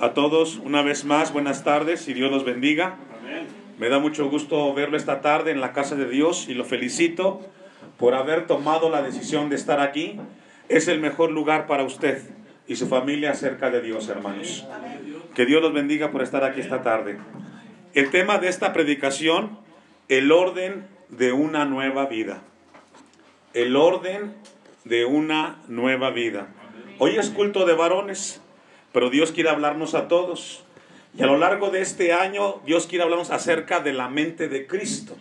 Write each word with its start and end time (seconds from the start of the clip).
a 0.00 0.14
todos 0.14 0.60
una 0.64 0.82
vez 0.82 1.04
más, 1.04 1.32
buenas 1.32 1.64
tardes 1.64 2.08
y 2.08 2.14
Dios 2.14 2.30
los 2.30 2.44
bendiga. 2.44 2.96
Me 3.78 3.88
da 3.88 3.98
mucho 3.98 4.28
gusto 4.28 4.72
verlo 4.74 4.96
esta 4.96 5.20
tarde 5.20 5.50
en 5.50 5.60
la 5.60 5.72
casa 5.72 5.96
de 5.96 6.08
Dios 6.08 6.48
y 6.48 6.54
lo 6.54 6.64
felicito 6.64 7.40
por 7.96 8.14
haber 8.14 8.46
tomado 8.46 8.90
la 8.90 9.02
decisión 9.02 9.50
de 9.50 9.56
estar 9.56 9.80
aquí. 9.80 10.18
Es 10.68 10.88
el 10.88 11.00
mejor 11.00 11.30
lugar 11.30 11.66
para 11.66 11.84
usted 11.84 12.22
y 12.66 12.76
su 12.76 12.86
familia 12.86 13.34
cerca 13.34 13.70
de 13.70 13.80
Dios, 13.80 14.08
hermanos. 14.08 14.66
Que 15.34 15.46
Dios 15.46 15.62
los 15.62 15.72
bendiga 15.72 16.10
por 16.10 16.22
estar 16.22 16.44
aquí 16.44 16.60
esta 16.60 16.82
tarde. 16.82 17.18
El 17.94 18.10
tema 18.10 18.38
de 18.38 18.48
esta 18.48 18.72
predicación, 18.72 19.58
el 20.08 20.30
orden 20.30 20.86
de 21.08 21.32
una 21.32 21.64
nueva 21.64 22.06
vida. 22.06 22.42
El 23.54 23.74
orden 23.74 24.34
de 24.84 25.04
una 25.04 25.58
nueva 25.68 26.10
vida. 26.10 26.48
Hoy 26.98 27.16
es 27.16 27.30
culto 27.30 27.64
de 27.64 27.74
varones, 27.74 28.40
pero 28.98 29.10
Dios 29.10 29.30
quiere 29.30 29.48
hablarnos 29.48 29.94
a 29.94 30.08
todos. 30.08 30.64
Y 31.16 31.22
a 31.22 31.26
lo 31.26 31.38
largo 31.38 31.70
de 31.70 31.82
este 31.82 32.12
año, 32.12 32.60
Dios 32.66 32.88
quiere 32.88 33.04
hablarnos 33.04 33.30
acerca 33.30 33.78
de 33.78 33.92
la 33.92 34.08
mente 34.08 34.48
de 34.48 34.66
Cristo. 34.66 35.16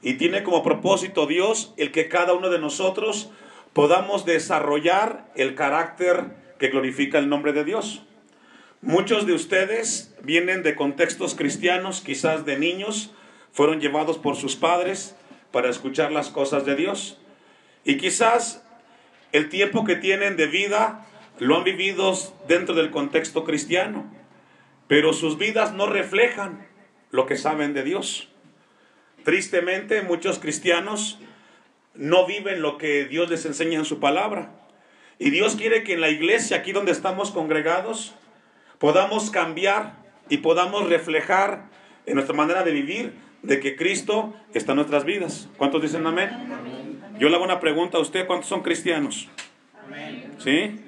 Y 0.00 0.14
tiene 0.14 0.42
como 0.42 0.62
propósito 0.62 1.26
Dios 1.26 1.74
el 1.76 1.92
que 1.92 2.08
cada 2.08 2.32
uno 2.32 2.48
de 2.48 2.58
nosotros 2.58 3.28
podamos 3.74 4.24
desarrollar 4.24 5.30
el 5.36 5.54
carácter 5.54 6.34
que 6.58 6.68
glorifica 6.68 7.18
el 7.18 7.28
nombre 7.28 7.52
de 7.52 7.64
Dios. 7.64 8.00
Muchos 8.80 9.26
de 9.26 9.34
ustedes 9.34 10.14
vienen 10.22 10.62
de 10.62 10.74
contextos 10.74 11.34
cristianos, 11.34 12.00
quizás 12.00 12.46
de 12.46 12.58
niños, 12.58 13.12
fueron 13.52 13.82
llevados 13.82 14.16
por 14.16 14.36
sus 14.36 14.56
padres 14.56 15.14
para 15.52 15.68
escuchar 15.68 16.10
las 16.10 16.30
cosas 16.30 16.64
de 16.64 16.74
Dios. 16.74 17.18
Y 17.84 17.98
quizás 17.98 18.64
el 19.32 19.50
tiempo 19.50 19.84
que 19.84 19.96
tienen 19.96 20.38
de 20.38 20.46
vida 20.46 21.06
lo 21.38 21.56
han 21.56 21.64
vivido 21.64 22.12
dentro 22.46 22.74
del 22.74 22.90
contexto 22.90 23.44
cristiano, 23.44 24.04
pero 24.86 25.12
sus 25.12 25.38
vidas 25.38 25.72
no 25.72 25.86
reflejan 25.86 26.66
lo 27.10 27.26
que 27.26 27.36
saben 27.36 27.74
de 27.74 27.82
Dios. 27.82 28.28
Tristemente, 29.24 30.02
muchos 30.02 30.38
cristianos 30.38 31.18
no 31.94 32.26
viven 32.26 32.60
lo 32.60 32.76
que 32.78 33.04
Dios 33.06 33.30
les 33.30 33.46
enseña 33.46 33.78
en 33.78 33.84
su 33.84 34.00
palabra. 34.00 34.52
Y 35.18 35.30
Dios 35.30 35.56
quiere 35.56 35.84
que 35.84 35.94
en 35.94 36.00
la 36.00 36.10
iglesia, 36.10 36.58
aquí 36.58 36.72
donde 36.72 36.92
estamos 36.92 37.30
congregados, 37.30 38.14
podamos 38.78 39.30
cambiar 39.30 39.94
y 40.28 40.38
podamos 40.38 40.88
reflejar 40.88 41.70
en 42.06 42.14
nuestra 42.14 42.34
manera 42.34 42.64
de 42.64 42.72
vivir 42.72 43.14
de 43.42 43.60
que 43.60 43.76
Cristo 43.76 44.34
está 44.52 44.72
en 44.72 44.76
nuestras 44.76 45.04
vidas. 45.04 45.48
¿Cuántos 45.56 45.82
dicen 45.82 46.06
amén? 46.06 46.30
Yo 47.18 47.28
le 47.28 47.36
hago 47.36 47.44
una 47.44 47.60
pregunta 47.60 47.98
a 47.98 48.00
usted, 48.00 48.26
¿cuántos 48.26 48.48
son 48.48 48.62
cristianos? 48.62 49.28
¿Sí? 50.38 50.83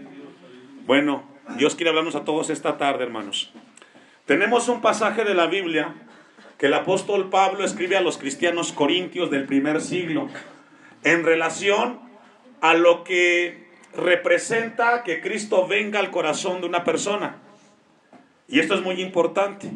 Bueno, 0.87 1.25
Dios 1.57 1.75
quiere 1.75 1.89
hablarnos 1.89 2.15
a 2.15 2.25
todos 2.25 2.49
esta 2.49 2.79
tarde, 2.79 3.03
hermanos. 3.03 3.53
Tenemos 4.25 4.69
un 4.69 4.81
pasaje 4.81 5.25
de 5.25 5.35
la 5.35 5.49
Biblia 5.49 5.95
que 6.59 6.67
el 6.67 6.75
apóstol 6.75 7.29
Pablo 7.29 7.65
escribe 7.65 7.97
a 7.97 8.01
los 8.01 8.19
cristianos 8.19 8.73
corintios 8.73 9.29
del 9.33 9.47
primer 9.47 9.81
siglo 9.81 10.29
en 11.03 11.25
relación 11.25 11.99
a 12.61 12.75
lo 12.75 13.03
que 13.03 13.67
representa 13.97 15.03
que 15.03 15.21
Cristo 15.21 15.67
venga 15.67 15.99
al 15.99 16.13
corazón 16.13 16.61
de 16.61 16.69
una 16.69 16.85
persona. 16.85 17.39
Y 18.47 18.61
esto 18.61 18.77
es 18.77 18.83
muy 18.83 19.03
importante. 19.03 19.73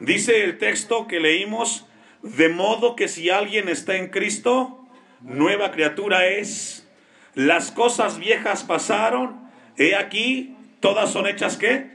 Dice 0.00 0.42
el 0.42 0.56
texto 0.56 1.06
que 1.06 1.20
leímos, 1.20 1.86
de 2.22 2.48
modo 2.48 2.96
que 2.96 3.08
si 3.08 3.28
alguien 3.28 3.68
está 3.68 3.96
en 3.96 4.08
Cristo, 4.08 4.86
nueva 5.20 5.70
criatura 5.70 6.26
es. 6.28 6.88
Las 7.34 7.70
cosas 7.70 8.18
viejas 8.18 8.64
pasaron, 8.64 9.43
he 9.76 9.94
aquí, 9.94 10.56
todas 10.80 11.10
son 11.10 11.26
hechas 11.26 11.56
qué? 11.56 11.90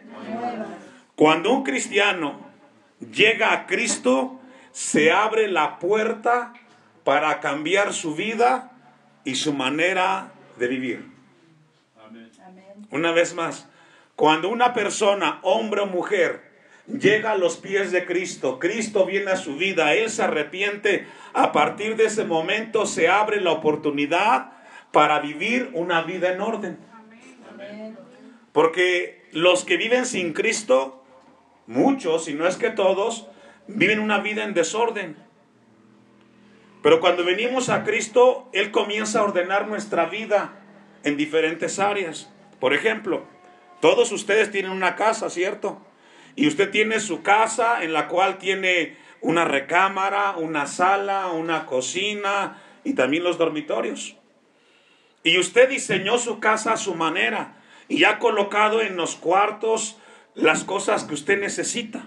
Cuando 1.15 1.51
un 1.51 1.63
cristiano 1.63 2.39
llega 3.11 3.53
a 3.53 3.65
Cristo, 3.67 4.39
se 4.71 5.11
abre 5.11 5.47
la 5.47 5.79
puerta 5.79 6.53
para 7.03 7.39
cambiar 7.39 7.93
su 7.93 8.15
vida 8.15 8.71
y 9.23 9.35
su 9.35 9.53
manera 9.53 10.31
de 10.57 10.67
vivir. 10.67 11.05
Una 12.91 13.11
vez 13.11 13.33
más, 13.33 13.67
cuando 14.15 14.49
una 14.49 14.73
persona, 14.73 15.39
hombre 15.43 15.81
o 15.81 15.85
mujer, 15.85 16.49
llega 16.87 17.31
a 17.31 17.37
los 17.37 17.57
pies 17.57 17.91
de 17.91 18.05
Cristo, 18.05 18.59
Cristo 18.59 19.05
viene 19.05 19.31
a 19.31 19.37
su 19.37 19.55
vida, 19.55 19.93
Él 19.93 20.09
se 20.09 20.23
arrepiente, 20.23 21.07
a 21.33 21.51
partir 21.51 21.95
de 21.95 22.05
ese 22.05 22.25
momento 22.25 22.85
se 22.85 23.07
abre 23.07 23.41
la 23.41 23.51
oportunidad 23.51 24.51
para 24.91 25.19
vivir 25.19 25.69
una 25.73 26.01
vida 26.01 26.33
en 26.33 26.41
orden. 26.41 26.88
Porque 28.51 29.27
los 29.31 29.65
que 29.65 29.77
viven 29.77 30.05
sin 30.05 30.33
Cristo, 30.33 31.03
muchos, 31.67 32.27
y 32.27 32.33
no 32.33 32.47
es 32.47 32.57
que 32.57 32.69
todos, 32.69 33.27
viven 33.67 33.99
una 33.99 34.19
vida 34.19 34.43
en 34.43 34.53
desorden. 34.53 35.17
Pero 36.81 36.99
cuando 36.99 37.23
venimos 37.23 37.69
a 37.69 37.83
Cristo, 37.83 38.49
Él 38.53 38.71
comienza 38.71 39.19
a 39.19 39.23
ordenar 39.23 39.67
nuestra 39.67 40.05
vida 40.05 40.59
en 41.03 41.17
diferentes 41.17 41.79
áreas. 41.79 42.31
Por 42.59 42.73
ejemplo, 42.73 43.25
todos 43.81 44.11
ustedes 44.11 44.51
tienen 44.51 44.71
una 44.71 44.95
casa, 44.95 45.29
¿cierto? 45.29 45.81
Y 46.35 46.47
usted 46.47 46.71
tiene 46.71 46.99
su 46.99 47.21
casa 47.21 47.83
en 47.83 47.93
la 47.93 48.07
cual 48.07 48.37
tiene 48.37 48.97
una 49.21 49.45
recámara, 49.45 50.37
una 50.37 50.67
sala, 50.67 51.27
una 51.27 51.65
cocina 51.65 52.61
y 52.83 52.93
también 52.93 53.23
los 53.23 53.37
dormitorios. 53.37 54.15
Y 55.23 55.37
usted 55.37 55.69
diseñó 55.69 56.17
su 56.17 56.39
casa 56.39 56.73
a 56.73 56.77
su 56.77 56.95
manera 56.95 57.58
y 57.89 58.03
ha 58.05 58.19
colocado 58.19 58.81
en 58.81 58.95
los 58.95 59.15
cuartos 59.15 59.97
las 60.35 60.63
cosas 60.63 61.03
que 61.03 61.15
usted 61.15 61.39
necesita. 61.39 62.05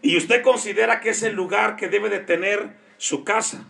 Y 0.00 0.16
usted 0.16 0.42
considera 0.42 1.00
que 1.00 1.10
es 1.10 1.22
el 1.22 1.34
lugar 1.34 1.76
que 1.76 1.88
debe 1.88 2.08
de 2.08 2.20
tener 2.20 2.70
su 2.96 3.24
casa. 3.24 3.66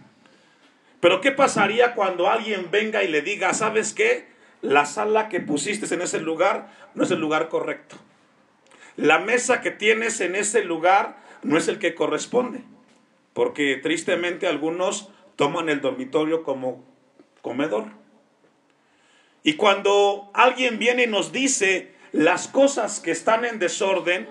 Pero 1.00 1.20
¿qué 1.20 1.32
pasaría 1.32 1.94
cuando 1.94 2.28
alguien 2.28 2.70
venga 2.70 3.02
y 3.02 3.08
le 3.08 3.22
diga, 3.22 3.54
¿sabes 3.54 3.94
qué? 3.94 4.28
La 4.62 4.84
sala 4.84 5.28
que 5.28 5.40
pusiste 5.40 5.92
en 5.92 6.02
ese 6.02 6.20
lugar 6.20 6.70
no 6.94 7.02
es 7.02 7.10
el 7.10 7.18
lugar 7.18 7.48
correcto. 7.48 7.96
La 8.96 9.18
mesa 9.18 9.62
que 9.62 9.70
tienes 9.70 10.20
en 10.20 10.36
ese 10.36 10.62
lugar 10.62 11.16
no 11.42 11.56
es 11.56 11.68
el 11.68 11.78
que 11.78 11.94
corresponde. 11.94 12.60
Porque 13.32 13.76
tristemente 13.76 14.46
algunos 14.46 15.10
toman 15.36 15.70
el 15.70 15.80
dormitorio 15.80 16.42
como 16.42 16.84
comedor. 17.40 17.99
Y 19.42 19.54
cuando 19.54 20.30
alguien 20.34 20.78
viene 20.78 21.04
y 21.04 21.06
nos 21.06 21.32
dice 21.32 21.94
las 22.12 22.48
cosas 22.48 23.00
que 23.00 23.10
están 23.10 23.44
en 23.44 23.58
desorden, 23.58 24.28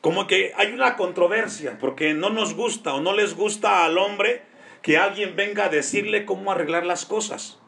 como 0.00 0.26
que 0.26 0.52
hay 0.56 0.72
una 0.72 0.96
controversia, 0.96 1.78
porque 1.78 2.14
no 2.14 2.30
nos 2.30 2.54
gusta 2.54 2.94
o 2.94 3.00
no 3.00 3.12
les 3.12 3.34
gusta 3.34 3.84
al 3.84 3.98
hombre 3.98 4.42
que 4.82 4.98
alguien 4.98 5.36
venga 5.36 5.66
a 5.66 5.68
decirle 5.68 6.24
cómo 6.24 6.50
arreglar 6.50 6.84
las 6.84 7.06
cosas. 7.06 7.58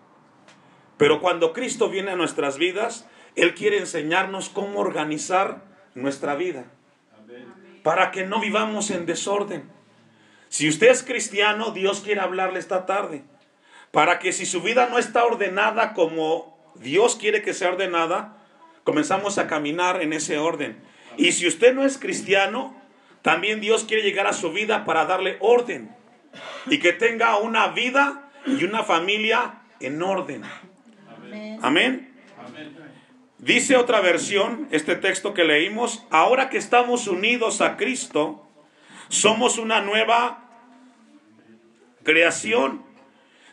Pero 0.97 1.21
cuando 1.21 1.53
Cristo 1.53 1.89
viene 1.89 2.13
a 2.13 2.17
nuestras 2.17 2.59
vidas, 2.59 3.09
Él 3.37 3.55
quiere 3.55 3.79
enseñarnos 3.79 4.49
cómo 4.49 4.81
organizar 4.81 5.63
nuestra 5.95 6.35
vida, 6.35 6.65
para 7.83 8.11
que 8.11 8.27
no 8.27 8.41
vivamos 8.41 8.91
en 8.91 9.07
desorden. 9.07 9.71
Si 10.49 10.69
usted 10.69 10.89
es 10.89 11.03
cristiano, 11.03 11.71
Dios 11.71 12.01
quiere 12.01 12.21
hablarle 12.21 12.59
esta 12.59 12.87
tarde, 12.87 13.23
para 13.91 14.19
que 14.19 14.33
si 14.33 14.47
su 14.47 14.61
vida 14.61 14.89
no 14.89 14.99
está 14.99 15.25
ordenada 15.25 15.93
como 15.93 16.54
Dios 16.77 17.17
quiere 17.17 17.43
que 17.43 17.55
sea 17.55 17.71
ordenada, 17.71 18.37
comenzamos 18.85 19.39
a 19.39 19.47
caminar 19.47 20.03
en 20.03 20.13
ese 20.13 20.39
orden. 20.39 20.77
Y 21.17 21.33
si 21.33 21.47
usted 21.47 21.75
no 21.75 21.85
es 21.85 21.99
cristiano, 21.99 22.81
también 23.23 23.61
Dios 23.61 23.85
quiere 23.85 24.03
llegar 24.03 24.27
a 24.27 24.33
su 24.33 24.53
vida 24.53 24.85
para 24.85 25.07
darle 25.07 25.37
orden 25.41 25.95
y 26.67 26.79
que 26.79 26.93
tenga 26.93 27.39
una 27.39 27.69
vida 27.69 28.31
y 28.47 28.65
una 28.65 28.83
familia 28.83 29.63
en 29.81 30.03
orden. 30.03 30.43
Amén. 31.63 32.13
Dice 33.39 33.77
otra 33.77 34.01
versión, 34.01 34.69
este 34.71 34.97
texto 34.97 35.35
que 35.35 35.45
leímos, 35.45 36.05
ahora 36.11 36.49
que 36.49 36.59
estamos 36.59 37.09
unidos 37.09 37.61
a 37.61 37.77
Cristo, 37.77 38.47
somos 39.09 39.59
una 39.59 39.81
nueva 39.81 40.45
creación. 42.03 42.83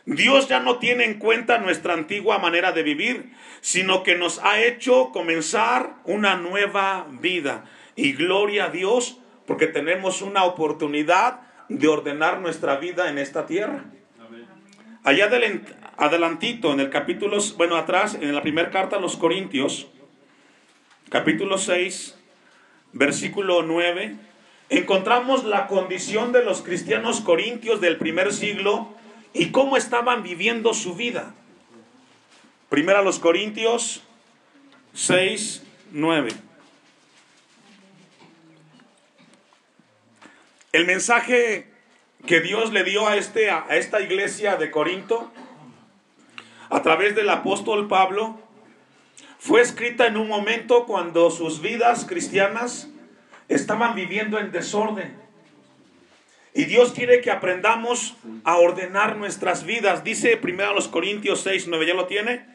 Dios 0.04 0.48
ya 0.48 0.60
no 0.60 0.78
tiene 0.78 1.04
en 1.04 1.18
cuenta 1.18 1.58
nuestra 1.58 1.94
antigua 1.94 2.38
manera 2.38 2.72
de 2.72 2.82
vivir, 2.82 3.32
sino 3.60 4.02
que 4.02 4.16
nos 4.16 4.40
ha 4.40 4.60
hecho 4.60 5.10
comenzar 5.12 5.94
una 6.04 6.36
nueva 6.36 7.06
vida. 7.20 7.64
Y 7.94 8.12
gloria 8.14 8.66
a 8.66 8.70
Dios 8.70 9.18
porque 9.46 9.66
tenemos 9.66 10.22
una 10.22 10.44
oportunidad 10.44 11.40
de 11.68 11.88
ordenar 11.88 12.40
nuestra 12.40 12.76
vida 12.76 13.08
en 13.10 13.18
esta 13.18 13.46
tierra. 13.46 13.84
Allá 15.04 15.30
adelantito, 15.96 16.72
en 16.72 16.80
el 16.80 16.90
capítulo, 16.90 17.38
bueno, 17.56 17.76
atrás, 17.76 18.16
en 18.20 18.34
la 18.34 18.42
primera 18.42 18.70
carta 18.70 18.96
a 18.96 19.00
los 19.00 19.16
Corintios, 19.16 19.88
capítulo 21.10 21.58
6, 21.58 22.18
versículo 22.92 23.62
9, 23.62 24.16
encontramos 24.68 25.44
la 25.44 25.66
condición 25.66 26.32
de 26.32 26.44
los 26.44 26.62
cristianos 26.62 27.20
corintios 27.20 27.80
del 27.80 27.96
primer 27.98 28.32
siglo 28.32 28.94
y 29.34 29.50
cómo 29.50 29.76
estaban 29.76 30.22
viviendo 30.22 30.74
su 30.74 30.94
vida. 30.94 31.34
Primera 32.68 33.00
a 33.00 33.02
los 33.02 33.18
Corintios 33.18 34.02
6, 34.94 35.62
9. 35.92 36.30
El 40.72 40.86
mensaje 40.86 41.70
que 42.26 42.40
Dios 42.40 42.72
le 42.72 42.84
dio 42.84 43.06
a, 43.06 43.16
este, 43.16 43.50
a 43.50 43.66
esta 43.70 44.00
iglesia 44.00 44.56
de 44.56 44.70
Corinto 44.70 45.30
a 46.70 46.80
través 46.80 47.14
del 47.14 47.28
apóstol 47.28 47.88
Pablo 47.88 48.40
fue 49.38 49.60
escrita 49.60 50.06
en 50.06 50.16
un 50.16 50.28
momento 50.28 50.86
cuando 50.86 51.30
sus 51.30 51.60
vidas 51.60 52.06
cristianas 52.06 52.88
estaban 53.48 53.94
viviendo 53.94 54.38
en 54.38 54.52
desorden. 54.52 55.21
Y 56.54 56.64
Dios 56.64 56.92
quiere 56.92 57.22
que 57.22 57.30
aprendamos 57.30 58.14
a 58.44 58.58
ordenar 58.58 59.16
nuestras 59.16 59.64
vidas. 59.64 60.04
Dice 60.04 60.36
primero 60.36 60.70
a 60.70 60.74
los 60.74 60.88
Corintios 60.88 61.40
6, 61.40 61.66
9, 61.68 61.86
¿ya 61.86 61.94
lo 61.94 62.06
tiene? 62.06 62.46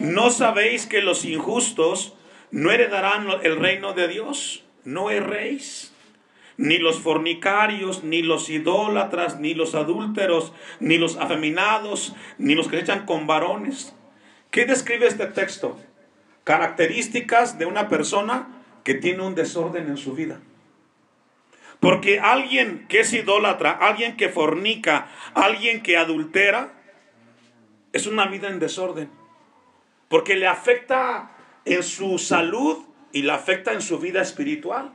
¿No 0.00 0.30
sabéis 0.30 0.86
que 0.86 1.00
los 1.00 1.24
injustos 1.24 2.14
no 2.50 2.72
heredarán 2.72 3.28
el 3.42 3.56
reino 3.58 3.92
de 3.92 4.08
Dios? 4.08 4.64
No 4.84 5.10
erréis. 5.10 5.92
Ni 6.56 6.78
los 6.78 6.98
fornicarios, 6.98 8.02
ni 8.02 8.22
los 8.22 8.50
idólatras, 8.50 9.38
ni 9.38 9.54
los 9.54 9.74
adúlteros, 9.74 10.52
ni 10.80 10.98
los 10.98 11.16
afeminados, 11.16 12.14
ni 12.38 12.54
los 12.54 12.68
que 12.68 12.76
se 12.76 12.82
echan 12.82 13.06
con 13.06 13.26
varones. 13.26 13.94
¿Qué 14.50 14.64
describe 14.66 15.06
este 15.06 15.26
texto? 15.26 15.80
Características 16.42 17.58
de 17.58 17.66
una 17.66 17.88
persona 17.88 18.48
que 18.82 18.94
tiene 18.94 19.22
un 19.22 19.34
desorden 19.34 19.88
en 19.88 19.96
su 19.96 20.12
vida. 20.14 20.40
Porque 21.84 22.18
alguien 22.18 22.86
que 22.88 23.00
es 23.00 23.12
idólatra, 23.12 23.72
alguien 23.72 24.16
que 24.16 24.30
fornica, 24.30 25.08
alguien 25.34 25.82
que 25.82 25.98
adultera, 25.98 26.72
es 27.92 28.06
una 28.06 28.24
vida 28.24 28.48
en 28.48 28.58
desorden. 28.58 29.10
Porque 30.08 30.34
le 30.34 30.46
afecta 30.46 31.32
en 31.66 31.82
su 31.82 32.16
salud 32.16 32.78
y 33.12 33.20
le 33.20 33.32
afecta 33.32 33.74
en 33.74 33.82
su 33.82 33.98
vida 33.98 34.22
espiritual. 34.22 34.94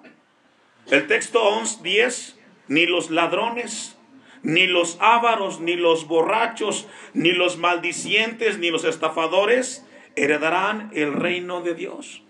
El 0.89 1.05
texto 1.05 1.43
11, 1.43 1.83
10, 1.83 2.39
ni 2.69 2.87
los 2.87 3.11
ladrones, 3.11 3.95
ni 4.41 4.65
los 4.65 4.97
ávaros, 4.99 5.59
ni 5.59 5.75
los 5.75 6.07
borrachos, 6.07 6.87
ni 7.13 7.33
los 7.33 7.59
maldicientes, 7.59 8.57
ni 8.57 8.71
los 8.71 8.83
estafadores 8.83 9.85
heredarán 10.15 10.89
el 10.95 11.13
reino 11.13 11.61
de 11.61 11.75
Dios. 11.75 12.23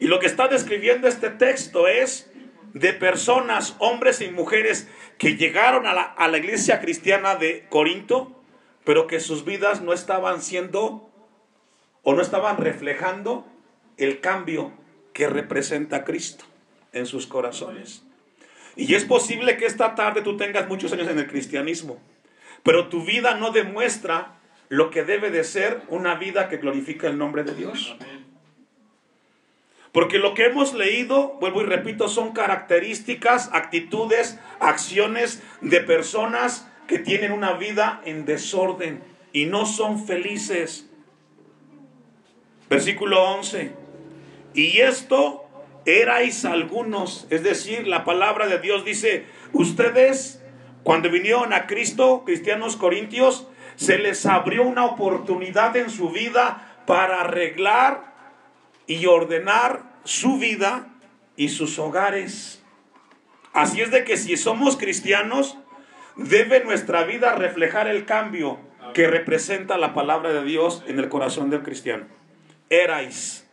Y 0.00 0.08
lo 0.08 0.18
que 0.18 0.26
está 0.26 0.48
describiendo 0.48 1.08
este 1.08 1.30
texto 1.30 1.88
es 1.88 2.30
de 2.74 2.92
personas, 2.92 3.76
hombres 3.78 4.20
y 4.20 4.30
mujeres, 4.30 4.88
que 5.16 5.36
llegaron 5.36 5.86
a 5.86 5.94
la, 5.94 6.02
a 6.02 6.28
la 6.28 6.38
iglesia 6.38 6.80
cristiana 6.80 7.36
de 7.36 7.66
Corinto, 7.70 8.42
pero 8.84 9.06
que 9.06 9.20
sus 9.20 9.44
vidas 9.44 9.80
no 9.80 9.92
estaban 9.92 10.42
siendo 10.42 11.10
o 12.02 12.14
no 12.14 12.20
estaban 12.20 12.58
reflejando 12.58 13.46
el 13.96 14.20
cambio 14.20 14.72
que 15.12 15.28
representa 15.28 16.04
Cristo 16.04 16.44
en 16.92 17.06
sus 17.06 17.26
corazones. 17.26 18.04
Y 18.76 18.94
es 18.94 19.04
posible 19.04 19.56
que 19.56 19.66
esta 19.66 19.94
tarde 19.94 20.22
tú 20.22 20.36
tengas 20.36 20.68
muchos 20.68 20.92
años 20.92 21.08
en 21.08 21.18
el 21.18 21.28
cristianismo, 21.28 22.00
pero 22.62 22.88
tu 22.88 23.04
vida 23.04 23.36
no 23.36 23.52
demuestra 23.52 24.40
lo 24.68 24.90
que 24.90 25.04
debe 25.04 25.30
de 25.30 25.44
ser 25.44 25.82
una 25.88 26.16
vida 26.16 26.48
que 26.48 26.56
glorifica 26.56 27.06
el 27.06 27.18
nombre 27.18 27.44
de 27.44 27.54
Dios. 27.54 27.96
Porque 29.94 30.18
lo 30.18 30.34
que 30.34 30.46
hemos 30.46 30.74
leído, 30.74 31.36
vuelvo 31.38 31.62
y 31.62 31.66
repito, 31.66 32.08
son 32.08 32.32
características, 32.32 33.50
actitudes, 33.52 34.40
acciones 34.58 35.40
de 35.60 35.80
personas 35.82 36.68
que 36.88 36.98
tienen 36.98 37.30
una 37.30 37.52
vida 37.52 38.02
en 38.04 38.24
desorden 38.24 39.04
y 39.32 39.46
no 39.46 39.66
son 39.66 40.04
felices. 40.04 40.90
Versículo 42.68 43.22
11. 43.22 43.70
Y 44.52 44.80
esto 44.80 45.44
erais 45.86 46.44
algunos, 46.44 47.28
es 47.30 47.44
decir, 47.44 47.86
la 47.86 48.04
palabra 48.04 48.48
de 48.48 48.58
Dios 48.58 48.84
dice, 48.84 49.26
ustedes 49.52 50.42
cuando 50.82 51.08
vinieron 51.08 51.52
a 51.52 51.68
Cristo, 51.68 52.24
cristianos 52.26 52.74
corintios, 52.76 53.46
se 53.76 53.98
les 53.98 54.26
abrió 54.26 54.64
una 54.64 54.86
oportunidad 54.86 55.76
en 55.76 55.88
su 55.88 56.10
vida 56.10 56.82
para 56.84 57.20
arreglar 57.20 58.13
y 58.86 59.06
ordenar 59.06 59.82
su 60.04 60.38
vida 60.38 60.88
y 61.36 61.48
sus 61.48 61.78
hogares. 61.78 62.62
Así 63.52 63.80
es 63.80 63.90
de 63.90 64.04
que 64.04 64.16
si 64.16 64.36
somos 64.36 64.76
cristianos, 64.76 65.56
debe 66.16 66.64
nuestra 66.64 67.04
vida 67.04 67.34
reflejar 67.34 67.88
el 67.88 68.04
cambio 68.04 68.58
que 68.92 69.06
representa 69.06 69.78
la 69.78 69.94
palabra 69.94 70.32
de 70.32 70.44
Dios 70.44 70.84
en 70.86 70.98
el 70.98 71.08
corazón 71.08 71.50
del 71.50 71.62
cristiano. 71.62 72.06
Erais. 72.68 73.48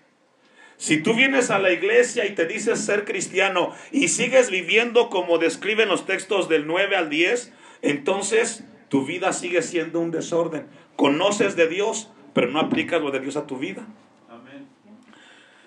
Si 0.78 0.98
tú 0.98 1.13
vienes 1.13 1.51
a 1.51 1.60
la 1.60 1.72
iglesia 1.72 2.25
y 2.25 2.33
te 2.33 2.48
dices 2.48 2.83
ser 2.83 3.06
cristiano 3.06 3.72
y 3.92 4.07
sigues 4.07 4.50
viviendo 4.50 5.10
como 5.10 5.38
describen 5.38 5.88
los 5.88 6.07
textos 6.07 6.50
del 6.50 6.66
9 6.66 6.95
al 6.95 7.10
10, 7.10 7.54
entonces 7.83 8.63
tu 8.89 9.06
vida 9.06 9.31
sigue 9.31 9.62
siendo 9.62 10.00
un 10.00 10.10
desorden. 10.10 10.66
Conoces 10.95 11.56
de 11.56 11.68
Dios, 11.68 12.10
pero 12.33 12.48
no 12.48 12.60
aplicas 12.60 13.01
lo 13.01 13.12
de 13.12 13.19
Dios 13.19 13.38
a 13.38 13.45
tu 13.45 13.57
vida. 13.60 13.86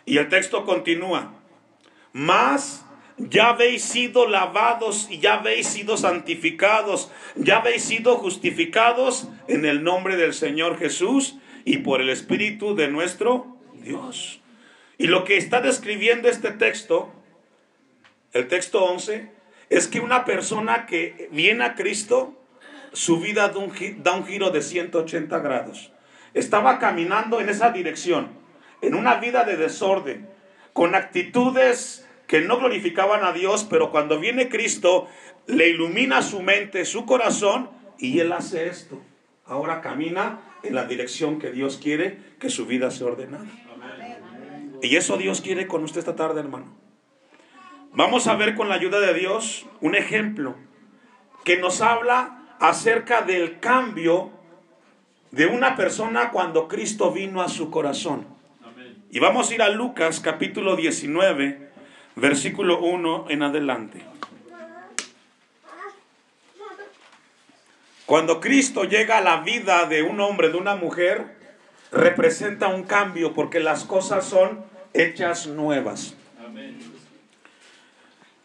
Y 0.06 0.18
el 0.18 0.28
texto 0.28 0.64
continúa. 0.64 1.34
Más 2.12 2.84
ya 3.16 3.50
habéis 3.50 3.84
sido 3.84 4.26
lavados 4.26 5.08
y 5.10 5.18
ya 5.18 5.34
habéis 5.34 5.68
sido 5.68 5.96
santificados, 5.96 7.10
ya 7.36 7.58
habéis 7.58 7.84
sido 7.84 8.16
justificados 8.16 9.28
en 9.46 9.64
el 9.64 9.84
nombre 9.84 10.16
del 10.16 10.34
Señor 10.34 10.78
Jesús 10.78 11.36
y 11.64 11.78
por 11.78 12.00
el 12.00 12.10
Espíritu 12.10 12.74
de 12.74 12.88
nuestro 12.88 13.56
Dios. 13.74 14.40
Y 14.98 15.06
lo 15.06 15.24
que 15.24 15.36
está 15.36 15.60
describiendo 15.60 16.28
este 16.28 16.50
texto, 16.50 17.12
el 18.32 18.48
texto 18.48 18.84
11, 18.84 19.30
es 19.70 19.88
que 19.88 20.00
una 20.00 20.24
persona 20.24 20.86
que 20.86 21.28
viene 21.32 21.64
a 21.64 21.74
Cristo, 21.74 22.40
su 22.92 23.20
vida 23.20 23.48
da 23.48 24.12
un, 24.12 24.26
giro 24.26 24.50
de 24.50 24.62
180 24.62 25.38
grados. 25.38 25.92
Estaba 26.32 26.78
caminando 26.78 27.40
en 27.40 27.48
esa 27.48 27.70
dirección 27.70 28.43
en 28.86 28.94
una 28.94 29.16
vida 29.16 29.44
de 29.44 29.56
desorden, 29.56 30.28
con 30.72 30.94
actitudes 30.94 32.06
que 32.26 32.40
no 32.40 32.58
glorificaban 32.58 33.24
a 33.24 33.32
Dios, 33.32 33.66
pero 33.68 33.90
cuando 33.90 34.18
viene 34.18 34.48
Cristo, 34.48 35.08
le 35.46 35.68
ilumina 35.68 36.22
su 36.22 36.42
mente, 36.42 36.84
su 36.84 37.06
corazón, 37.06 37.70
y 37.98 38.20
él 38.20 38.32
hace 38.32 38.66
esto. 38.66 39.00
Ahora 39.46 39.80
camina 39.80 40.40
en 40.62 40.74
la 40.74 40.84
dirección 40.84 41.38
que 41.38 41.50
Dios 41.50 41.78
quiere 41.82 42.18
que 42.38 42.50
su 42.50 42.66
vida 42.66 42.90
sea 42.90 43.08
ordenada. 43.08 43.46
Y 44.82 44.96
eso 44.96 45.16
Dios 45.16 45.40
quiere 45.40 45.66
con 45.66 45.84
usted 45.84 46.00
esta 46.00 46.16
tarde, 46.16 46.40
hermano. 46.40 46.74
Vamos 47.92 48.26
a 48.26 48.34
ver 48.34 48.54
con 48.54 48.68
la 48.68 48.74
ayuda 48.74 49.00
de 49.00 49.14
Dios 49.14 49.66
un 49.80 49.94
ejemplo 49.94 50.56
que 51.44 51.58
nos 51.58 51.80
habla 51.80 52.56
acerca 52.58 53.22
del 53.22 53.60
cambio 53.60 54.30
de 55.30 55.46
una 55.46 55.76
persona 55.76 56.30
cuando 56.30 56.68
Cristo 56.68 57.12
vino 57.12 57.42
a 57.42 57.48
su 57.48 57.70
corazón. 57.70 58.33
Y 59.14 59.20
vamos 59.20 59.48
a 59.48 59.54
ir 59.54 59.62
a 59.62 59.68
Lucas 59.68 60.18
capítulo 60.18 60.74
19, 60.74 61.70
versículo 62.16 62.80
1 62.80 63.26
en 63.28 63.44
adelante. 63.44 64.02
Cuando 68.06 68.40
Cristo 68.40 68.82
llega 68.82 69.18
a 69.18 69.20
la 69.20 69.42
vida 69.42 69.86
de 69.86 70.02
un 70.02 70.18
hombre, 70.18 70.48
de 70.48 70.56
una 70.56 70.74
mujer, 70.74 71.36
representa 71.92 72.66
un 72.66 72.82
cambio 72.82 73.34
porque 73.34 73.60
las 73.60 73.84
cosas 73.84 74.24
son 74.24 74.64
hechas 74.92 75.46
nuevas. 75.46 76.16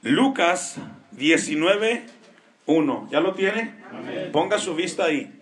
Lucas 0.03 0.75
19, 1.13 2.05
1. 2.67 3.07
¿Ya 3.09 3.21
lo 3.21 3.33
tiene? 3.33 3.73
Ponga 4.31 4.59
su 4.59 4.75
vista 4.75 5.05
ahí. 5.05 5.33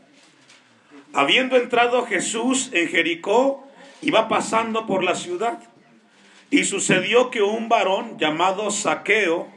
Habiendo 1.11 1.57
entrado 1.57 2.05
Jesús 2.05 2.69
en 2.71 2.87
Jericó, 2.87 3.66
iba 4.01 4.27
pasando 4.27 4.85
por 4.85 5.03
la 5.03 5.15
ciudad. 5.15 5.59
Y 6.49 6.63
sucedió 6.63 7.29
que 7.29 7.41
un 7.41 7.69
varón 7.69 8.17
llamado 8.17 8.71
Saqueo, 8.71 9.47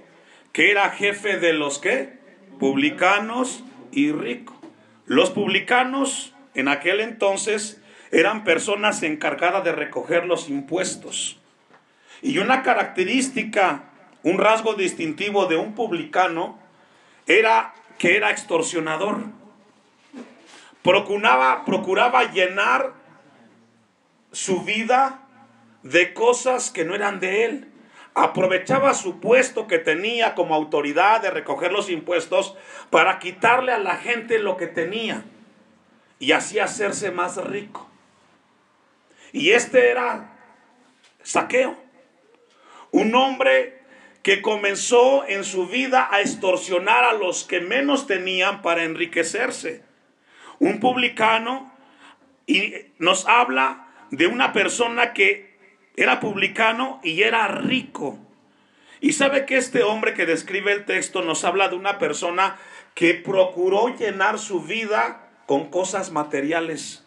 que 0.53 0.71
era 0.71 0.91
jefe 0.91 1.39
de 1.39 1.53
los 1.53 1.79
que? 1.79 2.19
Publicanos 2.59 3.63
y 3.93 4.13
ricos. 4.13 4.57
Los 5.07 5.31
publicanos 5.31 6.35
en 6.55 6.69
aquel 6.69 7.01
entonces 7.01 7.81
eran 8.11 8.45
personas 8.45 9.03
encargadas 9.03 9.65
de 9.65 9.73
recoger 9.73 10.27
los 10.27 10.49
impuestos. 10.49 11.39
Y 12.23 12.39
una 12.39 12.63
característica, 12.63 13.85
un 14.23 14.39
rasgo 14.39 14.75
distintivo 14.75 15.47
de 15.47 15.57
un 15.57 15.75
publicano 15.75 16.59
era 17.27 17.73
que 17.99 18.17
era 18.17 18.31
extorsionador. 18.31 19.25
Procuraba, 20.83 21.65
procuraba 21.65 22.33
llenar 22.33 23.00
su 24.33 24.63
vida 24.63 25.27
de 25.83 26.13
cosas 26.15 26.71
que 26.71 26.85
no 26.85 26.95
eran 26.95 27.21
de 27.21 27.45
él. 27.45 27.73
Aprovechaba 28.15 28.95
su 28.95 29.21
puesto 29.21 29.67
que 29.67 29.79
tenía 29.79 30.35
como 30.35 30.55
autoridad 30.55 31.21
de 31.21 31.31
recoger 31.31 31.73
los 31.73 31.89
impuestos 31.89 32.57
para 32.91 33.19
quitarle 33.19 33.73
a 33.73 33.79
la 33.79 33.97
gente 33.97 34.39
lo 34.39 34.57
que 34.57 34.67
tenía 34.67 35.25
y 36.19 36.33
así 36.33 36.59
hacerse 36.59 37.11
más 37.11 37.37
rico. 37.37 37.89
Y 39.33 39.51
este 39.53 39.91
era 39.91 40.37
Saqueo, 41.23 41.77
un 42.91 43.15
hombre 43.15 43.81
que 44.23 44.43
comenzó 44.43 45.27
en 45.27 45.45
su 45.45 45.67
vida 45.67 46.09
a 46.11 46.21
extorsionar 46.21 47.05
a 47.05 47.15
los 47.15 47.45
que 47.45 47.61
menos 47.61 48.07
tenían 48.07 48.61
para 48.61 48.85
enriquecerse. 48.85 49.83
Un 50.59 50.79
publicano 50.79 51.73
y 52.47 52.75
nos 52.99 53.27
habla 53.27 53.90
de 54.11 54.27
una 54.27 54.53
persona 54.53 55.13
que 55.13 55.59
era 55.97 56.21
publicano 56.21 57.01
y 57.03 57.23
era 57.23 57.49
rico. 57.49 58.19
Y 59.01 59.13
sabe 59.13 59.47
que 59.47 59.57
este 59.57 59.83
hombre 59.83 60.15
que 60.15 60.27
describe 60.27 60.73
el 60.73 60.85
texto 60.85 61.23
nos 61.23 61.45
habla 61.45 61.69
de 61.69 61.77
una 61.77 61.99
persona 61.99 62.59
que 62.95 63.15
procuró 63.15 63.97
llenar 63.97 64.39
su 64.39 64.63
vida 64.63 65.29
con 65.47 65.71
cosas 65.71 66.11
materiales. 66.13 67.07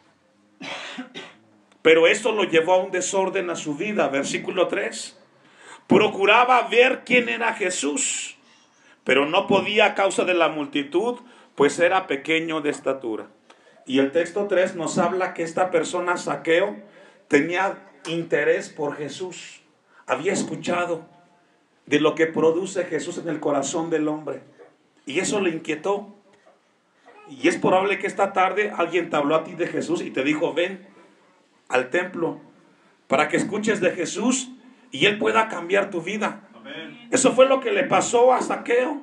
Pero 1.81 2.07
esto 2.07 2.31
lo 2.31 2.45
llevó 2.45 2.73
a 2.73 2.83
un 2.83 2.91
desorden 2.91 3.49
a 3.49 3.55
su 3.55 3.75
vida. 3.75 4.07
Versículo 4.07 4.67
3. 4.67 5.19
Procuraba 5.87 6.67
ver 6.69 7.03
quién 7.05 7.29
era 7.29 7.53
Jesús, 7.53 8.37
pero 9.03 9.25
no 9.25 9.47
podía 9.47 9.87
a 9.87 9.95
causa 9.95 10.23
de 10.23 10.33
la 10.33 10.47
multitud, 10.47 11.19
pues 11.55 11.77
era 11.79 12.07
pequeño 12.07 12.61
de 12.61 12.69
estatura. 12.69 13.27
Y 13.85 13.99
el 13.99 14.11
texto 14.11 14.47
3 14.47 14.75
nos 14.75 14.97
habla 14.97 15.33
que 15.33 15.43
esta 15.43 15.71
persona, 15.71 16.15
Saqueo, 16.15 16.77
tenía 17.33 17.79
interés 18.05 18.69
por 18.69 18.95
Jesús. 18.95 19.63
Había 20.05 20.33
escuchado 20.33 21.03
de 21.87 21.99
lo 21.99 22.13
que 22.13 22.27
produce 22.27 22.83
Jesús 22.83 23.17
en 23.17 23.27
el 23.27 23.39
corazón 23.39 23.89
del 23.89 24.07
hombre. 24.07 24.43
Y 25.07 25.17
eso 25.17 25.41
le 25.41 25.49
inquietó. 25.49 26.13
Y 27.27 27.47
es 27.47 27.57
probable 27.57 27.97
que 27.97 28.05
esta 28.05 28.33
tarde 28.33 28.71
alguien 28.77 29.09
te 29.09 29.15
habló 29.15 29.33
a 29.33 29.43
ti 29.43 29.55
de 29.55 29.65
Jesús 29.65 30.03
y 30.03 30.11
te 30.11 30.23
dijo, 30.23 30.53
ven 30.53 30.87
al 31.69 31.89
templo 31.89 32.39
para 33.07 33.29
que 33.29 33.37
escuches 33.37 33.81
de 33.81 33.89
Jesús 33.89 34.51
y 34.91 35.07
Él 35.07 35.17
pueda 35.17 35.47
cambiar 35.47 35.89
tu 35.89 36.03
vida. 36.03 36.47
Eso 37.09 37.31
fue 37.31 37.47
lo 37.47 37.61
que 37.61 37.71
le 37.71 37.85
pasó 37.85 38.31
a 38.31 38.43
Saqueo. 38.43 39.01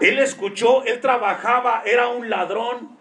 Él 0.00 0.18
escuchó, 0.20 0.84
él 0.84 1.00
trabajaba, 1.00 1.82
era 1.84 2.08
un 2.08 2.30
ladrón, 2.30 2.96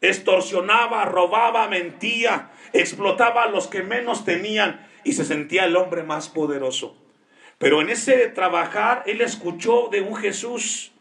extorsionaba, 0.00 1.04
robaba, 1.04 1.68
mentía, 1.68 2.50
explotaba 2.74 3.44
a 3.44 3.48
los 3.48 3.68
que 3.68 3.82
menos 3.82 4.24
tenían 4.24 4.86
y 5.04 5.12
se 5.12 5.24
sentía 5.24 5.64
el 5.64 5.76
hombre 5.76 6.02
más 6.02 6.28
poderoso. 6.28 6.98
Pero 7.58 7.80
en 7.80 7.88
ese 7.88 8.26
trabajar, 8.28 9.04
él 9.06 9.20
escuchó 9.20 9.88
de 9.90 10.02
un 10.02 10.16
Jesús 10.16 10.92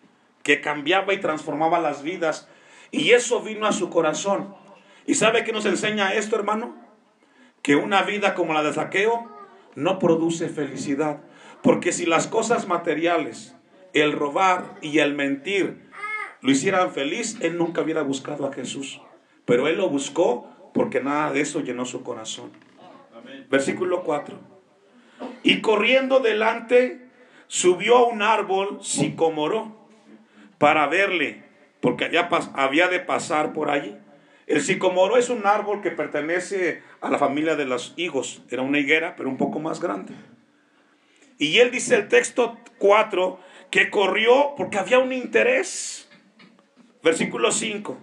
que 0.44 0.62
cambiaba 0.62 1.14
y 1.14 1.20
transformaba 1.20 1.80
las 1.80 2.04
vidas. 2.04 2.48
Y 2.92 3.12
eso 3.12 3.42
vino 3.42 3.66
a 3.66 3.72
su 3.72 3.90
corazón. 3.90 4.56
¿Y 5.08 5.16
sabe 5.16 5.44
qué 5.44 5.52
nos 5.52 5.66
enseña 5.66 6.14
esto, 6.14 6.36
hermano? 6.36 6.76
Que 7.62 7.76
una 7.76 8.04
vida 8.04 8.36
como 8.36 8.54
la 8.54 8.62
de 8.62 8.74
saqueo 8.74 9.30
no 9.76 10.00
produce 10.00 10.50
felicidad. 10.50 11.22
Porque 11.64 11.92
si 11.92 12.06
las 12.06 12.28
cosas 12.28 12.68
materiales, 12.68 13.56
el 13.94 14.12
robar 14.12 14.76
y 14.82 15.00
el 15.00 15.16
mentir, 15.16 15.90
lo 16.42 16.52
hicieran 16.52 16.92
feliz, 16.92 17.38
él 17.42 17.58
nunca 17.58 17.82
hubiera 17.82 18.04
buscado 18.04 18.46
a 18.46 18.54
Jesús. 18.54 19.02
Pero 19.46 19.68
él 19.68 19.78
lo 19.78 19.90
buscó 19.90 20.53
porque 20.74 21.02
nada 21.02 21.32
de 21.32 21.42
eso 21.42 21.62
llenó 21.62 21.86
su 21.86 22.04
corazón. 22.04 22.52
Versículo 23.50 24.04
4. 24.04 24.38
Y 25.44 25.62
corriendo 25.62 26.20
delante, 26.20 27.08
subió 27.48 27.98
a 27.98 28.08
un 28.08 28.22
árbol 28.22 28.80
sicomoro 28.82 29.88
para 30.58 30.88
verle, 30.88 31.44
porque 31.82 32.10
había 32.56 32.88
de 32.88 33.00
pasar 33.00 33.54
por 33.54 33.70
allí. 33.70 33.96
El 34.48 34.62
sicomoro 34.62 35.18
es 35.18 35.30
un 35.30 35.46
árbol 35.46 35.82
que 35.82 35.92
pertenece 35.92 36.82
a 37.02 37.10
la 37.10 37.18
familia 37.18 37.56
de 37.56 37.66
los 37.66 37.94
higos. 37.96 38.44
Era 38.50 38.62
una 38.62 38.80
higuera, 38.80 39.16
pero 39.16 39.30
un 39.30 39.38
poco 39.38 39.60
más 39.60 39.80
grande. 39.80 40.14
Y 41.38 41.60
él 41.60 41.72
dice 41.72 41.96
el 41.96 42.08
texto 42.08 42.58
4 42.78 43.40
que 43.70 43.90
corrió 43.90 44.54
porque 44.56 44.78
había 44.78 45.00
un 45.00 45.14
interés. 45.14 46.10
Versículo 47.02 47.52
5. 47.52 47.98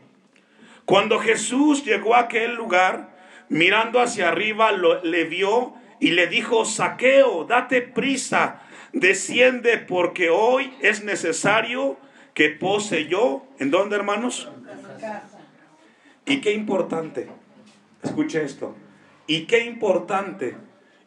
Cuando 0.90 1.20
Jesús 1.20 1.84
llegó 1.84 2.16
a 2.16 2.22
aquel 2.22 2.56
lugar, 2.56 3.10
mirando 3.48 4.00
hacia 4.00 4.26
arriba, 4.26 4.72
le 4.72 5.22
vio 5.22 5.74
y 6.00 6.10
le 6.10 6.26
dijo, 6.26 6.64
saqueo, 6.64 7.44
date 7.44 7.80
prisa, 7.80 8.62
desciende 8.92 9.78
porque 9.78 10.30
hoy 10.30 10.74
es 10.80 11.04
necesario 11.04 11.96
que 12.34 12.48
pose 12.50 13.06
yo, 13.06 13.46
¿en 13.60 13.70
dónde 13.70 13.94
hermanos? 13.94 14.50
Y 16.26 16.40
qué 16.40 16.54
importante, 16.54 17.28
escuche 18.02 18.42
esto, 18.42 18.74
y 19.28 19.46
qué 19.46 19.66
importante 19.66 20.56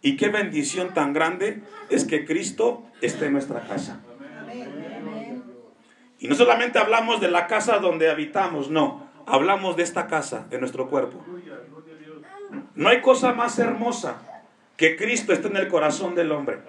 y 0.01 0.15
qué 0.15 0.29
bendición 0.29 0.93
tan 0.93 1.11
grande 1.11 1.61
es 1.89 2.05
que 2.05 2.23
Cristo 2.23 2.85
esté 3.01 3.25
en 3.25 3.33
nuestra 3.33 3.59
casa. 3.67 3.99
Y 6.19 6.29
no 6.29 6.35
solamente 6.35 6.79
hablamos 6.79 7.19
de 7.19 7.29
la 7.29 7.47
casa 7.47 7.79
donde 7.79 8.09
habitamos, 8.09 8.69
no, 8.69 9.02
hablamos 9.25 9.75
de 9.75 9.83
esta 9.83 10.07
casa, 10.07 10.45
de 10.49 10.59
nuestro 10.59 10.89
cuerpo. 10.89 11.23
No 12.75 12.89
hay 12.89 13.01
cosa 13.01 13.33
más 13.33 13.57
hermosa 13.59 14.21
que 14.77 14.95
Cristo 14.95 15.33
esté 15.33 15.47
en 15.47 15.57
el 15.57 15.67
corazón 15.67 16.15
del 16.15 16.31
hombre. 16.31 16.59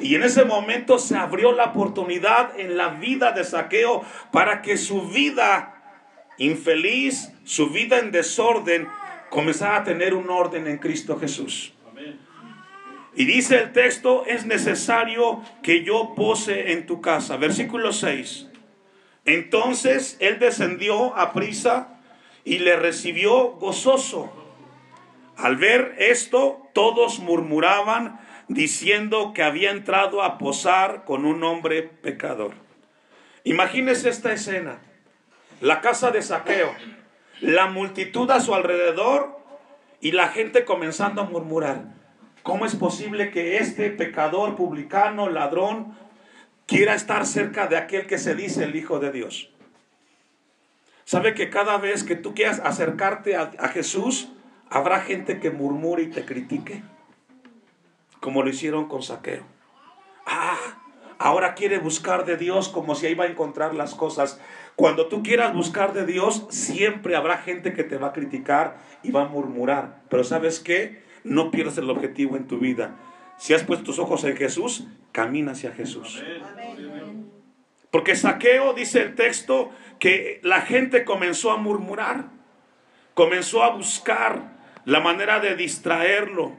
Y 0.00 0.14
en 0.14 0.22
ese 0.22 0.44
momento 0.44 0.98
se 0.98 1.16
abrió 1.16 1.52
la 1.52 1.66
oportunidad 1.66 2.58
en 2.58 2.76
la 2.76 2.88
vida 2.88 3.32
de 3.32 3.44
Saqueo 3.44 4.02
para 4.32 4.62
que 4.62 4.76
su 4.76 5.08
vida 5.08 5.82
infeliz, 6.38 7.32
su 7.44 7.70
vida 7.70 7.98
en 7.98 8.10
desorden, 8.10 8.88
comenzara 9.30 9.78
a 9.78 9.84
tener 9.84 10.14
un 10.14 10.28
orden 10.30 10.66
en 10.66 10.78
Cristo 10.78 11.18
Jesús. 11.18 11.74
Y 13.14 13.26
dice 13.26 13.58
el 13.58 13.72
texto, 13.72 14.24
es 14.26 14.46
necesario 14.46 15.42
que 15.62 15.84
yo 15.84 16.14
pose 16.14 16.72
en 16.72 16.86
tu 16.86 17.00
casa. 17.00 17.36
Versículo 17.36 17.92
6. 17.92 18.48
Entonces 19.24 20.16
él 20.20 20.38
descendió 20.38 21.16
a 21.16 21.32
prisa 21.32 22.00
y 22.44 22.58
le 22.58 22.76
recibió 22.76 23.52
gozoso. 23.52 24.32
Al 25.36 25.56
ver 25.56 25.94
esto, 25.98 26.68
todos 26.72 27.20
murmuraban 27.20 28.20
diciendo 28.48 29.32
que 29.34 29.42
había 29.42 29.70
entrado 29.70 30.22
a 30.22 30.38
posar 30.38 31.04
con 31.04 31.24
un 31.24 31.42
hombre 31.44 31.82
pecador. 31.82 32.52
Imagínese 33.44 34.08
esta 34.08 34.32
escena, 34.32 34.78
la 35.60 35.80
casa 35.80 36.10
de 36.10 36.22
saqueo, 36.22 36.72
la 37.40 37.66
multitud 37.66 38.30
a 38.30 38.40
su 38.40 38.54
alrededor 38.54 39.40
y 40.00 40.12
la 40.12 40.28
gente 40.28 40.64
comenzando 40.64 41.22
a 41.22 41.26
murmurar. 41.26 41.84
¿Cómo 42.42 42.66
es 42.66 42.74
posible 42.74 43.30
que 43.30 43.58
este 43.58 43.90
pecador 43.90 44.56
publicano, 44.56 45.28
ladrón, 45.28 45.96
quiera 46.72 46.94
estar 46.94 47.26
cerca 47.26 47.66
de 47.66 47.76
aquel 47.76 48.06
que 48.06 48.16
se 48.16 48.34
dice 48.34 48.64
el 48.64 48.74
Hijo 48.74 48.98
de 48.98 49.12
Dios? 49.12 49.50
¿Sabe 51.04 51.34
que 51.34 51.50
cada 51.50 51.76
vez 51.76 52.02
que 52.02 52.16
tú 52.16 52.34
quieras 52.34 52.60
acercarte 52.64 53.36
a, 53.36 53.68
Jesús, 53.68 54.30
habrá 54.70 55.00
gente 55.00 55.38
que 55.38 55.50
murmure 55.50 56.04
y 56.04 56.06
te 56.06 56.24
critique? 56.24 56.82
como 58.20 58.44
lo 58.44 58.50
hicieron 58.50 58.86
con 58.86 59.02
Saqueo. 59.02 59.42
Ah, 60.26 60.78
ahora 61.18 61.54
quiere 61.54 61.78
buscar 61.78 62.24
de 62.24 62.36
Dios 62.36 62.68
como 62.68 62.94
si 62.94 63.06
ahí 63.06 63.14
va 63.14 63.24
a 63.24 63.28
encontrar 63.28 63.74
las 63.74 63.96
cosas. 63.96 64.40
Cuando 64.76 65.08
tú 65.08 65.24
quieras 65.24 65.52
buscar 65.52 65.92
de 65.92 66.06
Dios, 66.06 66.46
siempre 66.48 67.16
habrá 67.16 67.38
gente 67.38 67.72
que 67.72 67.82
te 67.82 67.98
va 67.98 68.08
a 68.08 68.12
criticar 68.12 68.78
y 69.02 69.10
va 69.10 69.22
a 69.22 69.28
murmurar. 69.28 70.02
Pero 70.08 70.22
¿sabes 70.22 70.60
qué? 70.60 71.02
No 71.24 71.50
pierdas 71.50 71.78
el 71.78 71.90
objetivo 71.90 72.36
en 72.36 72.46
tu 72.46 72.58
vida. 72.58 72.94
Si 73.42 73.52
has 73.54 73.64
puesto 73.64 73.86
tus 73.86 73.98
ojos 73.98 74.22
en 74.22 74.36
Jesús, 74.36 74.84
camina 75.10 75.50
hacia 75.50 75.72
Jesús. 75.72 76.22
Porque 77.90 78.14
Saqueo, 78.14 78.72
dice 78.72 79.02
el 79.02 79.16
texto, 79.16 79.72
que 79.98 80.38
la 80.44 80.60
gente 80.60 81.02
comenzó 81.02 81.50
a 81.50 81.56
murmurar, 81.56 82.26
comenzó 83.14 83.64
a 83.64 83.70
buscar 83.70 84.52
la 84.84 85.00
manera 85.00 85.40
de 85.40 85.56
distraerlo, 85.56 86.52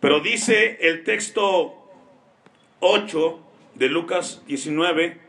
pero 0.00 0.20
dice 0.20 0.78
el 0.80 1.04
texto 1.04 1.92
8 2.80 3.46
de 3.74 3.90
Lucas 3.90 4.44
19, 4.46 5.20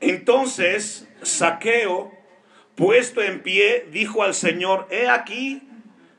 entonces 0.00 1.06
Saqueo, 1.20 2.12
puesto 2.76 3.20
en 3.20 3.42
pie, 3.42 3.88
dijo 3.92 4.22
al 4.22 4.32
Señor, 4.32 4.88
he 4.90 5.06
aquí, 5.06 5.68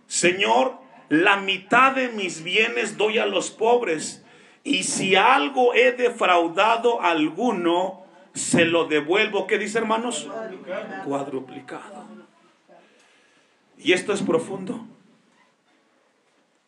Señor, 0.06 0.80
la 1.12 1.36
mitad 1.36 1.94
de 1.94 2.08
mis 2.08 2.41
bienes 2.41 2.96
doy 2.96 3.18
a 3.18 3.25
los 3.25 3.51
pobres, 3.51 4.24
y 4.63 4.84
si 4.84 5.18
algo 5.18 5.74
he 5.74 5.91
defraudado 5.91 7.01
a 7.01 7.10
alguno, 7.12 8.06
se 8.34 8.63
lo 8.63 8.86
devuelvo. 8.86 9.46
¿Qué 9.46 9.58
dice 9.58 9.80
hermanos? 9.80 10.30
Cuadruplicado. 11.03 12.06
Y 13.77 13.91
esto 13.91 14.13
es 14.13 14.22
profundo. 14.22 14.86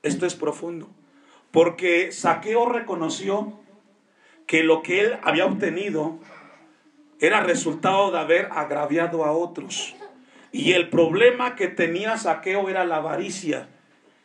Esto 0.02 0.26
es 0.26 0.36
profundo. 0.36 0.90
Porque 1.52 2.12
Saqueo 2.12 2.66
reconoció 2.66 3.62
que 4.46 4.64
lo 4.64 4.84
que 4.84 5.00
él 5.00 5.20
había 5.24 5.46
obtenido 5.46 6.20
era 7.22 7.40
resultado 7.40 8.12
de 8.12 8.20
haber 8.20 8.50
agraviado 8.52 9.24
a 9.24 9.32
otros. 9.32 9.96
Y 10.52 10.74
el 10.74 10.90
problema 10.90 11.56
que 11.56 11.70
tenía 11.70 12.18
Saqueo 12.18 12.68
era 12.68 12.84
la 12.84 12.98
avaricia, 12.98 13.70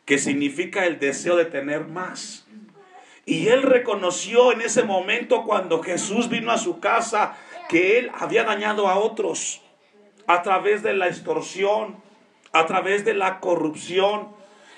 que 0.09 0.17
significa 0.17 0.87
el 0.87 0.97
deseo 0.97 1.35
de 1.35 1.45
tener 1.45 1.85
más. 1.85 2.47
Y 3.27 3.49
él 3.49 3.61
reconoció 3.61 4.51
en 4.51 4.61
ese 4.61 4.81
momento 4.81 5.43
cuando 5.43 5.83
Jesús 5.83 6.29
vino 6.29 6.51
a 6.51 6.57
su 6.57 6.79
casa 6.79 7.37
que 7.69 7.99
él 7.99 8.11
había 8.15 8.43
dañado 8.43 8.87
a 8.87 8.97
otros 8.97 9.61
a 10.25 10.41
través 10.41 10.81
de 10.81 10.93
la 10.95 11.09
extorsión, 11.09 11.97
a 12.53 12.65
través 12.65 13.05
de 13.05 13.13
la 13.13 13.39
corrupción. 13.39 14.29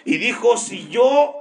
Y 0.03 0.17
dijo, 0.17 0.57
si 0.57 0.89
yo 0.89 1.33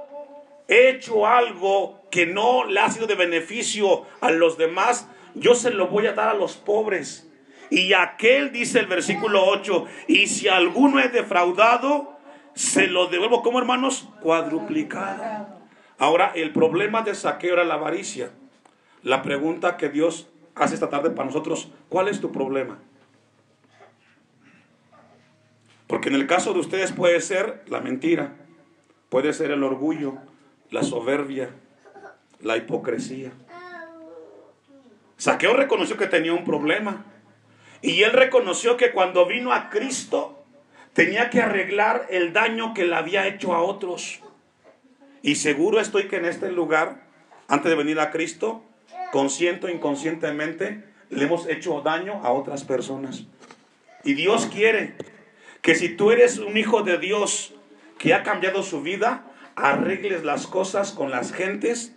he 0.69 0.91
hecho 0.91 1.27
algo 1.27 1.99
que 2.11 2.25
no 2.25 2.63
le 2.63 2.79
ha 2.79 2.89
sido 2.89 3.07
de 3.07 3.15
beneficio 3.15 4.05
a 4.21 4.31
los 4.31 4.57
demás, 4.57 5.09
yo 5.35 5.53
se 5.53 5.69
lo 5.69 5.87
voy 5.87 6.07
a 6.07 6.13
dar 6.13 6.29
a 6.29 6.33
los 6.33 6.55
pobres. 6.55 7.29
Y 7.69 7.91
aquel 7.91 8.53
dice 8.53 8.79
el 8.79 8.87
versículo 8.87 9.43
8, 9.47 9.85
y 10.07 10.27
si 10.27 10.47
alguno 10.47 11.01
es 11.01 11.11
defraudado, 11.11 12.10
se 12.53 12.87
lo 12.87 13.07
devuelvo 13.07 13.41
como 13.41 13.59
hermanos 13.59 14.09
cuadruplicado. 14.21 15.47
Ahora, 15.97 16.31
el 16.35 16.51
problema 16.51 17.01
de 17.01 17.15
saqueo 17.15 17.53
era 17.53 17.63
la 17.63 17.75
avaricia. 17.75 18.31
La 19.03 19.21
pregunta 19.21 19.77
que 19.77 19.89
Dios 19.89 20.27
hace 20.55 20.73
esta 20.73 20.89
tarde 20.89 21.11
para 21.11 21.27
nosotros, 21.27 21.71
¿cuál 21.89 22.07
es 22.07 22.21
tu 22.21 22.31
problema? 22.31 22.79
Porque 25.87 26.09
en 26.09 26.15
el 26.15 26.27
caso 26.27 26.53
de 26.53 26.59
ustedes 26.59 26.91
puede 26.91 27.19
ser 27.21 27.63
la 27.67 27.81
mentira, 27.81 28.35
puede 29.09 29.33
ser 29.33 29.51
el 29.51 29.63
orgullo, 29.63 30.17
la 30.69 30.83
soberbia, 30.83 31.49
la 32.39 32.57
hipocresía. 32.57 33.31
Saqueo 35.17 35.53
reconoció 35.53 35.97
que 35.97 36.07
tenía 36.07 36.33
un 36.33 36.43
problema. 36.43 37.05
Y 37.81 38.03
él 38.03 38.13
reconoció 38.13 38.77
que 38.77 38.91
cuando 38.91 39.25
vino 39.25 39.51
a 39.51 39.69
Cristo 39.69 40.40
tenía 40.93 41.29
que 41.29 41.41
arreglar 41.41 42.07
el 42.09 42.33
daño 42.33 42.73
que 42.73 42.85
le 42.85 42.95
había 42.95 43.27
hecho 43.27 43.53
a 43.53 43.61
otros. 43.61 44.21
Y 45.21 45.35
seguro 45.35 45.79
estoy 45.79 46.07
que 46.07 46.17
en 46.17 46.25
este 46.25 46.51
lugar, 46.51 47.03
antes 47.47 47.69
de 47.69 47.75
venir 47.75 47.99
a 47.99 48.11
Cristo, 48.11 48.63
consciente 49.11 49.67
o 49.67 49.69
inconscientemente, 49.69 50.83
le 51.09 51.23
hemos 51.23 51.47
hecho 51.47 51.81
daño 51.81 52.21
a 52.23 52.31
otras 52.31 52.63
personas. 52.63 53.25
Y 54.03 54.13
Dios 54.13 54.47
quiere 54.47 54.95
que 55.61 55.75
si 55.75 55.89
tú 55.89 56.11
eres 56.11 56.39
un 56.39 56.57
hijo 56.57 56.81
de 56.81 56.97
Dios 56.97 57.53
que 57.99 58.13
ha 58.13 58.23
cambiado 58.23 58.63
su 58.63 58.81
vida, 58.81 59.25
arregles 59.55 60.23
las 60.23 60.47
cosas 60.47 60.91
con 60.91 61.11
las 61.11 61.33
gentes, 61.33 61.95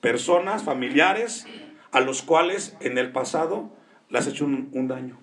personas, 0.00 0.64
familiares, 0.64 1.46
a 1.92 2.00
los 2.00 2.22
cuales 2.22 2.76
en 2.80 2.98
el 2.98 3.12
pasado 3.12 3.70
le 4.10 4.18
has 4.18 4.26
hecho 4.26 4.46
un, 4.46 4.88
daño. 4.88 5.16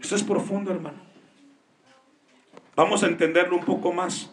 Eso 0.00 0.16
es 0.16 0.22
profundo, 0.22 0.70
hermano. 0.70 1.11
Vamos 2.74 3.02
a 3.02 3.06
entenderlo 3.06 3.56
un 3.56 3.64
poco 3.64 3.92
más. 3.92 4.30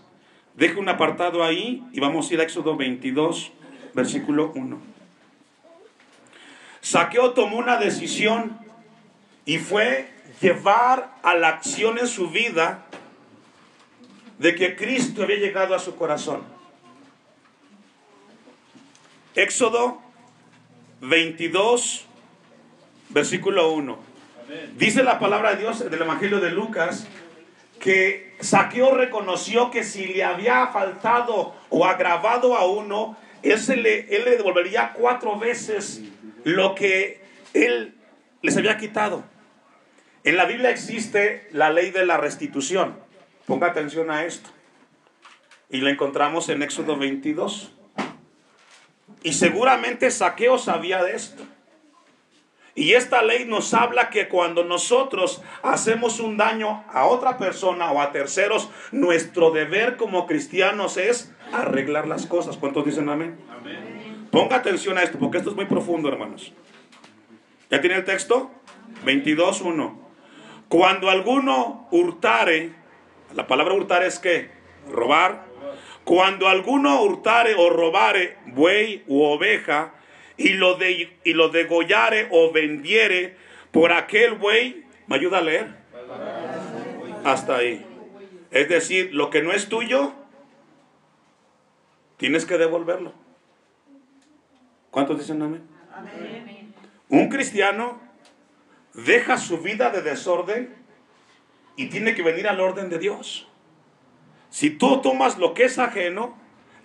Deje 0.56 0.80
un 0.80 0.88
apartado 0.88 1.44
ahí 1.44 1.84
y 1.92 2.00
vamos 2.00 2.30
a 2.30 2.34
ir 2.34 2.40
a 2.40 2.44
Éxodo 2.44 2.78
22, 2.78 3.52
versículo 3.94 4.52
1. 4.56 4.80
Saqueo 6.82 7.32
tomó 7.32 7.58
una 7.58 7.78
decisión 7.78 8.58
y 9.46 9.58
fue 9.58 10.10
llevar 10.42 11.16
a 11.22 11.34
la 11.36 11.50
acción 11.50 11.98
en 11.98 12.08
su 12.08 12.30
vida 12.30 12.86
de 14.38 14.56
que 14.56 14.78
Cristo 14.78 15.24
había 15.24 15.38
llegado 15.38 15.76
a 15.76 15.80
su 15.80 15.96
corazón. 15.96 16.42
Éxodo 19.36 20.02
22, 21.02 22.06
versículo 23.10 23.74
1. 23.74 24.00
Dice 24.78 25.04
la 25.04 25.20
palabra 25.20 25.52
de 25.52 25.58
Dios 25.58 25.90
del 25.90 26.02
Evangelio 26.02 26.40
de 26.40 26.52
Lucas 26.52 27.06
que 27.80 28.36
Saqueo 28.42 28.94
reconoció 28.94 29.72
que 29.72 29.84
si 29.84 30.06
le 30.08 30.24
había 30.24 30.68
faltado 30.68 31.56
o 31.70 31.86
agravado 31.86 32.56
a 32.56 32.66
uno, 32.66 33.18
él, 33.42 33.84
le, 33.84 34.04
devolvería 34.04 34.94
cuatro 34.94 35.38
veces 35.40 36.02
lo 36.44 36.76
que 36.76 37.22
él 37.54 37.96
les 38.42 38.58
había 38.58 38.78
quitado. 38.78 39.24
En 40.24 40.38
la 40.38 40.46
Biblia 40.46 40.70
existe 40.70 41.48
la 41.52 41.72
ley 41.72 41.92
de 41.92 42.06
la 42.06 42.18
restitución. 42.18 43.00
Ponga 43.46 43.68
atención 43.68 44.12
a 44.12 44.26
esto. 44.26 44.50
Y 45.70 45.78
lo 45.78 45.90
encontramos 45.90 46.50
en 46.50 46.62
Éxodo 46.62 46.98
22. 46.98 47.74
Y 49.24 49.34
seguramente 49.34 50.12
Saqueo 50.12 50.58
sabía 50.58 51.04
de 51.04 51.16
esto. 51.16 51.44
Y 52.76 52.94
esta 52.94 53.22
ley 53.22 53.46
nos 53.46 53.74
habla 53.74 54.10
que 54.10 54.28
cuando 54.28 54.64
nosotros 54.64 55.42
hacemos 55.64 56.20
un 56.20 56.38
daño 56.38 56.84
a 56.92 57.06
otra 57.06 57.38
persona 57.38 57.92
o 57.92 58.02
a 58.02 58.12
terceros, 58.12 58.70
nuestro 58.92 59.52
deber 59.52 59.98
como 59.98 60.28
cristianos 60.28 60.98
es 60.98 61.34
arreglar 61.52 62.08
las 62.08 62.26
cosas. 62.26 62.58
¿Cuántos 62.58 62.86
dicen 62.86 63.10
amén? 63.10 63.38
Ponga 64.32 64.58
atención 64.58 64.98
a 64.98 65.04
esto, 65.04 65.18
porque 65.18 65.40
esto 65.40 65.50
es 65.50 65.56
muy 65.56 65.66
profundo, 65.66 66.08
hermanos. 66.10 66.54
¿Ya 67.70 67.82
tiene 67.82 67.98
el 67.98 68.06
texto? 68.06 68.52
22.1. 69.06 69.96
Cuando 70.68 71.10
alguno 71.10 71.88
hurtare, 71.92 72.74
la 73.34 73.48
palabra 73.48 73.74
hurtar 73.74 74.04
es 74.04 74.20
que 74.20 74.52
robar. 74.92 75.46
Cuando 76.04 76.48
alguno 76.48 77.02
hurtare 77.02 77.56
o 77.56 77.70
robare 77.70 78.38
buey 78.48 79.04
u 79.08 79.24
oveja, 79.24 79.94
y 80.40 80.54
lo, 80.54 80.76
de, 80.76 81.20
y 81.26 81.34
lo 81.34 81.50
degollare 81.50 82.30
o 82.32 82.52
vendiere 82.52 83.36
por 83.72 83.92
aquel 83.92 84.36
buey, 84.36 84.86
¿me 85.06 85.18
ayuda 85.18 85.40
a 85.40 85.42
leer? 85.42 85.68
Hasta 87.26 87.58
ahí. 87.58 87.86
Es 88.50 88.70
decir, 88.70 89.14
lo 89.14 89.30
que 89.30 89.42
no 89.42 89.52
es 89.52 89.68
tuyo, 89.68 90.14
tienes 92.16 92.46
que 92.46 92.58
devolverlo. 92.58 93.14
¿Cuántos 94.92 95.20
dicen 95.20 95.42
amén? 95.42 95.62
amén? 95.94 96.74
Un 97.10 97.28
cristiano 97.28 98.02
deja 98.94 99.38
su 99.38 99.60
vida 99.60 99.90
de 99.90 100.02
desorden 100.02 100.74
y 101.76 101.88
tiene 101.88 102.16
que 102.16 102.24
venir 102.24 102.48
al 102.48 102.62
orden 102.62 102.90
de 102.90 102.98
Dios. 102.98 103.50
Si 104.50 104.70
tú 104.70 105.02
tomas 105.02 105.38
lo 105.38 105.54
que 105.54 105.66
es 105.66 105.78
ajeno, 105.80 106.39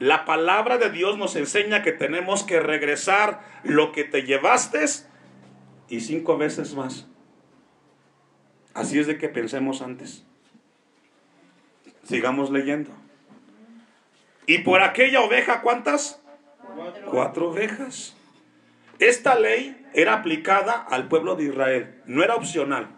la 0.05 0.27
palabra 0.27 0.77
de 0.77 0.91
Dios 0.91 1.17
nos 1.17 1.35
enseña 1.35 1.83
que 1.83 1.91
tenemos 1.91 2.43
que 2.43 2.61
regresar 2.61 3.41
lo 3.63 3.91
que 3.91 4.05
te 4.05 4.25
llevaste 4.25 4.85
y 5.89 6.01
cinco 6.01 6.37
veces 6.37 6.75
más. 6.75 7.07
Así 8.75 8.99
es 8.99 9.07
de 9.07 9.17
que 9.17 9.31
pensemos 9.31 9.81
antes. 9.81 10.27
Sigamos 12.03 12.51
leyendo. 12.51 12.91
Y 14.47 14.59
por 14.59 14.83
aquella 14.83 15.23
oveja, 15.23 15.63
¿cuántas? 15.63 16.21
Cuatro, 16.59 17.11
Cuatro 17.11 17.49
ovejas. 17.49 18.15
Esta 18.99 19.37
ley 19.37 19.87
era 19.95 20.13
aplicada 20.13 20.73
al 20.75 21.09
pueblo 21.09 21.35
de 21.35 21.45
Israel, 21.45 22.03
no 22.05 22.23
era 22.23 22.35
opcional. 22.35 22.91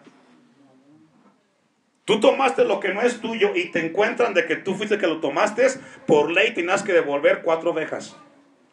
Tú 2.07 2.21
tomaste 2.21 2.65
lo 2.65 2.79
que 2.79 2.95
no 2.95 3.03
es 3.03 3.21
tuyo 3.21 3.51
y 3.57 3.73
te 3.73 3.85
encuentran 3.85 4.33
de 4.33 4.47
que 4.47 4.55
tú 4.55 4.75
fuiste 4.75 4.97
que 4.97 5.09
lo 5.09 5.19
tomaste, 5.21 5.67
por 6.07 6.31
ley 6.31 6.55
tienes 6.55 6.85
que 6.85 6.93
devolver 6.93 7.43
cuatro 7.43 7.73
ovejas, 7.73 8.17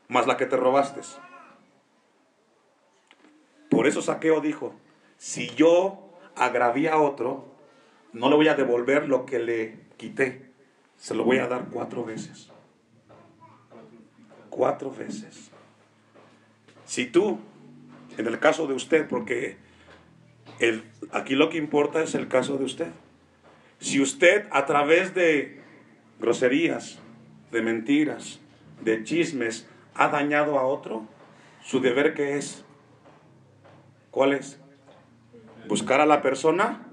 más 0.08 0.28
la 0.28 0.38
que 0.38 0.46
te 0.46 0.56
robaste. 0.56 1.02
Por 3.72 3.88
eso 3.88 4.04
Saqueo 4.04 4.40
dijo, 4.40 4.76
si 5.18 5.50
yo 5.56 6.12
agraví 6.36 6.86
a 6.86 6.98
otro, 6.98 7.48
no 8.12 8.30
le 8.30 8.36
voy 8.36 8.50
a 8.50 8.54
devolver 8.54 9.10
lo 9.10 9.26
que 9.26 9.40
le 9.40 9.80
quité, 9.98 10.52
se 10.96 11.16
lo 11.16 11.24
voy 11.24 11.40
a 11.40 11.48
dar 11.48 11.70
cuatro 11.72 12.06
veces. 12.06 12.52
Cuatro 14.52 14.92
veces. 14.92 15.50
Si 16.86 17.08
tú, 17.08 17.40
en 18.16 18.28
el 18.28 18.38
caso 18.38 18.68
de 18.68 18.76
usted, 18.76 19.08
porque 19.08 19.58
el, 20.60 20.84
aquí 21.12 21.34
lo 21.34 21.50
que 21.50 21.58
importa 21.58 22.04
es 22.04 22.14
el 22.14 22.28
caso 22.28 22.58
de 22.58 22.66
usted. 22.66 22.92
Si 23.84 24.00
usted 24.00 24.48
a 24.52 24.66
través 24.66 25.14
de 25.14 25.62
groserías, 26.18 27.00
de 27.52 27.62
mentiras, 27.62 28.40
de 28.80 29.04
chismes, 29.04 29.68
ha 29.94 30.08
dañado 30.08 30.58
a 30.58 30.64
otro, 30.64 31.06
su 31.62 31.82
deber 31.82 32.14
que 32.14 32.38
es, 32.38 32.64
¿cuál 34.10 34.32
es? 34.32 34.58
Buscar 35.68 36.00
a 36.00 36.06
la 36.06 36.22
persona 36.22 36.88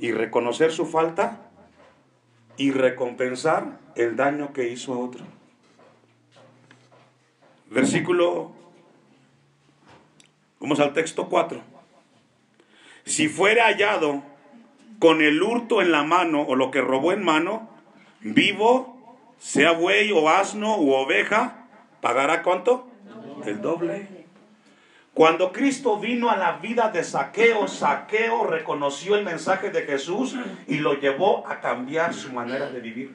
y 0.00 0.10
reconocer 0.10 0.72
su 0.72 0.86
falta 0.86 1.52
y 2.56 2.72
recompensar 2.72 3.78
el 3.94 4.16
daño 4.16 4.52
que 4.52 4.68
hizo 4.68 4.92
a 4.92 4.98
otro. 4.98 5.24
Versículo, 7.70 8.50
vamos 10.58 10.80
al 10.80 10.94
texto 10.94 11.28
4. 11.28 11.62
Si 13.04 13.28
fuere 13.28 13.60
hallado 13.60 14.33
con 14.98 15.22
el 15.22 15.42
hurto 15.42 15.82
en 15.82 15.92
la 15.92 16.02
mano 16.02 16.42
o 16.42 16.56
lo 16.56 16.70
que 16.70 16.80
robó 16.80 17.12
en 17.12 17.22
mano, 17.22 17.68
vivo, 18.20 19.18
sea 19.38 19.72
buey 19.72 20.12
o 20.12 20.28
asno 20.28 20.76
u 20.78 20.92
oveja, 20.92 21.66
pagará 22.00 22.42
cuánto? 22.42 22.88
El 23.44 23.60
doble. 23.60 24.08
Cuando 25.12 25.52
Cristo 25.52 25.98
vino 25.98 26.28
a 26.28 26.36
la 26.36 26.58
vida 26.58 26.90
de 26.90 27.04
Saqueo, 27.04 27.68
Saqueo 27.68 28.46
reconoció 28.46 29.14
el 29.14 29.24
mensaje 29.24 29.70
de 29.70 29.82
Jesús 29.82 30.36
y 30.66 30.78
lo 30.78 30.94
llevó 30.94 31.46
a 31.46 31.60
cambiar 31.60 32.14
su 32.14 32.32
manera 32.32 32.68
de 32.70 32.80
vivir. 32.80 33.14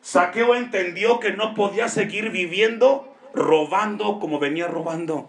Saqueo 0.00 0.54
entendió 0.54 1.20
que 1.20 1.32
no 1.32 1.54
podía 1.54 1.88
seguir 1.88 2.30
viviendo 2.30 3.14
robando 3.34 4.18
como 4.20 4.38
venía 4.38 4.68
robando. 4.68 5.28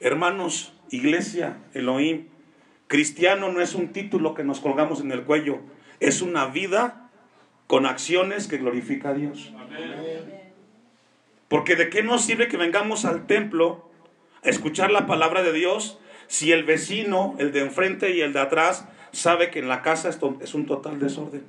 Hermanos, 0.00 0.72
iglesia, 0.90 1.58
Elohim, 1.74 2.28
cristiano 2.86 3.50
no 3.50 3.60
es 3.60 3.74
un 3.74 3.92
título 3.92 4.34
que 4.34 4.44
nos 4.44 4.60
colgamos 4.60 5.00
en 5.00 5.12
el 5.12 5.24
cuello, 5.24 5.60
es 6.00 6.22
una 6.22 6.46
vida 6.46 7.10
con 7.66 7.86
acciones 7.86 8.46
que 8.46 8.58
glorifica 8.58 9.10
a 9.10 9.14
Dios. 9.14 9.52
Porque 11.48 11.76
de 11.76 11.90
qué 11.90 12.02
nos 12.02 12.24
sirve 12.24 12.48
que 12.48 12.56
vengamos 12.56 13.04
al 13.04 13.26
templo 13.26 13.88
a 14.44 14.48
escuchar 14.48 14.90
la 14.90 15.06
palabra 15.06 15.42
de 15.42 15.52
Dios 15.52 15.98
si 16.26 16.52
el 16.52 16.64
vecino, 16.64 17.36
el 17.38 17.52
de 17.52 17.60
enfrente 17.60 18.14
y 18.14 18.20
el 18.20 18.32
de 18.32 18.40
atrás 18.40 18.86
sabe 19.12 19.50
que 19.50 19.60
en 19.60 19.68
la 19.68 19.82
casa 19.82 20.08
es 20.08 20.54
un 20.54 20.66
total 20.66 20.98
desorden. 20.98 21.44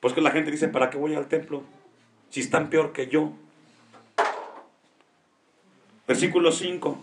Pues 0.00 0.14
que 0.14 0.22
la 0.22 0.30
gente 0.30 0.50
dice, 0.50 0.68
¿para 0.68 0.88
qué 0.88 0.96
voy 0.96 1.14
al 1.14 1.28
templo? 1.28 1.62
Si 2.30 2.40
están 2.40 2.70
peor 2.70 2.92
que 2.92 3.08
yo. 3.08 3.32
Versículo 6.08 6.52
5. 6.52 6.98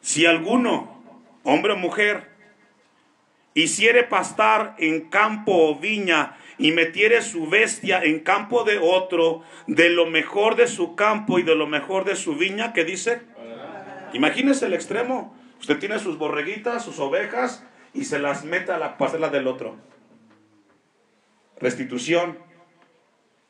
Si 0.00 0.24
alguno, 0.24 0.97
hombre 1.48 1.72
o 1.72 1.76
mujer, 1.76 2.28
hiciere 3.54 4.04
pastar 4.04 4.76
en 4.78 5.08
campo 5.08 5.70
o 5.70 5.78
viña 5.78 6.36
y 6.58 6.72
metiere 6.72 7.22
su 7.22 7.48
bestia 7.48 8.02
en 8.02 8.20
campo 8.20 8.64
de 8.64 8.78
otro, 8.78 9.42
de 9.66 9.88
lo 9.88 10.04
mejor 10.06 10.56
de 10.56 10.68
su 10.68 10.94
campo 10.94 11.38
y 11.38 11.42
de 11.42 11.54
lo 11.54 11.66
mejor 11.66 12.04
de 12.04 12.16
su 12.16 12.34
viña, 12.36 12.74
¿qué 12.74 12.84
dice? 12.84 13.22
Imagínese 14.12 14.66
el 14.66 14.74
extremo. 14.74 15.34
Usted 15.58 15.78
tiene 15.78 15.98
sus 15.98 16.18
borreguitas, 16.18 16.84
sus 16.84 16.98
ovejas 16.98 17.64
y 17.94 18.04
se 18.04 18.18
las 18.18 18.44
mete 18.44 18.72
a 18.72 18.78
la 18.78 18.98
parcela 18.98 19.30
del 19.30 19.46
otro. 19.46 19.76
Restitución. 21.58 22.38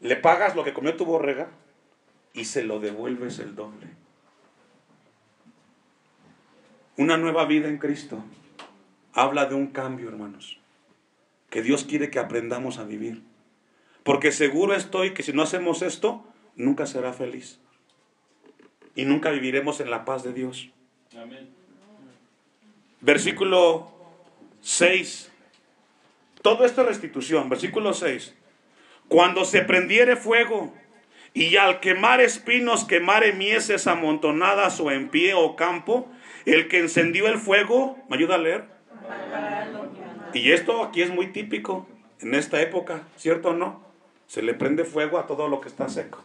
Le 0.00 0.14
pagas 0.14 0.54
lo 0.54 0.62
que 0.62 0.72
comió 0.72 0.94
tu 0.94 1.04
borrega 1.04 1.48
y 2.32 2.44
se 2.44 2.62
lo 2.62 2.78
devuelves 2.78 3.40
el 3.40 3.56
doble. 3.56 3.88
Una 6.98 7.16
nueva 7.16 7.44
vida 7.44 7.68
en 7.68 7.78
Cristo 7.78 8.24
habla 9.14 9.46
de 9.46 9.54
un 9.54 9.68
cambio, 9.68 10.08
hermanos, 10.08 10.58
que 11.48 11.62
Dios 11.62 11.84
quiere 11.84 12.10
que 12.10 12.18
aprendamos 12.18 12.78
a 12.78 12.84
vivir. 12.84 13.22
Porque 14.02 14.32
seguro 14.32 14.74
estoy 14.74 15.14
que 15.14 15.22
si 15.22 15.32
no 15.32 15.42
hacemos 15.42 15.82
esto, 15.82 16.26
nunca 16.56 16.86
será 16.86 17.12
feliz. 17.12 17.60
Y 18.96 19.04
nunca 19.04 19.30
viviremos 19.30 19.78
en 19.78 19.90
la 19.90 20.04
paz 20.04 20.24
de 20.24 20.32
Dios. 20.32 20.70
Amén. 21.16 21.48
Versículo 23.00 23.92
6. 24.62 25.30
Todo 26.42 26.64
esto 26.64 26.80
es 26.80 26.88
restitución. 26.88 27.48
Versículo 27.48 27.94
6. 27.94 28.34
Cuando 29.06 29.44
se 29.44 29.62
prendiere 29.62 30.16
fuego 30.16 30.74
y 31.32 31.58
al 31.58 31.78
quemar 31.78 32.20
espinos 32.20 32.84
quemare 32.84 33.34
mieses 33.34 33.86
amontonadas 33.86 34.80
o 34.80 34.90
en 34.90 35.10
pie 35.10 35.34
o 35.34 35.54
campo, 35.54 36.10
el 36.52 36.68
que 36.68 36.78
encendió 36.78 37.28
el 37.28 37.38
fuego, 37.38 37.98
¿me 38.08 38.16
ayuda 38.16 38.36
a 38.36 38.38
leer? 38.38 38.64
Y 40.34 40.52
esto 40.52 40.82
aquí 40.82 41.02
es 41.02 41.10
muy 41.10 41.28
típico 41.28 41.86
en 42.20 42.34
esta 42.34 42.60
época, 42.60 43.02
¿cierto 43.16 43.50
o 43.50 43.54
no? 43.54 43.82
Se 44.26 44.42
le 44.42 44.54
prende 44.54 44.84
fuego 44.84 45.18
a 45.18 45.26
todo 45.26 45.48
lo 45.48 45.60
que 45.60 45.68
está 45.68 45.88
seco. 45.88 46.24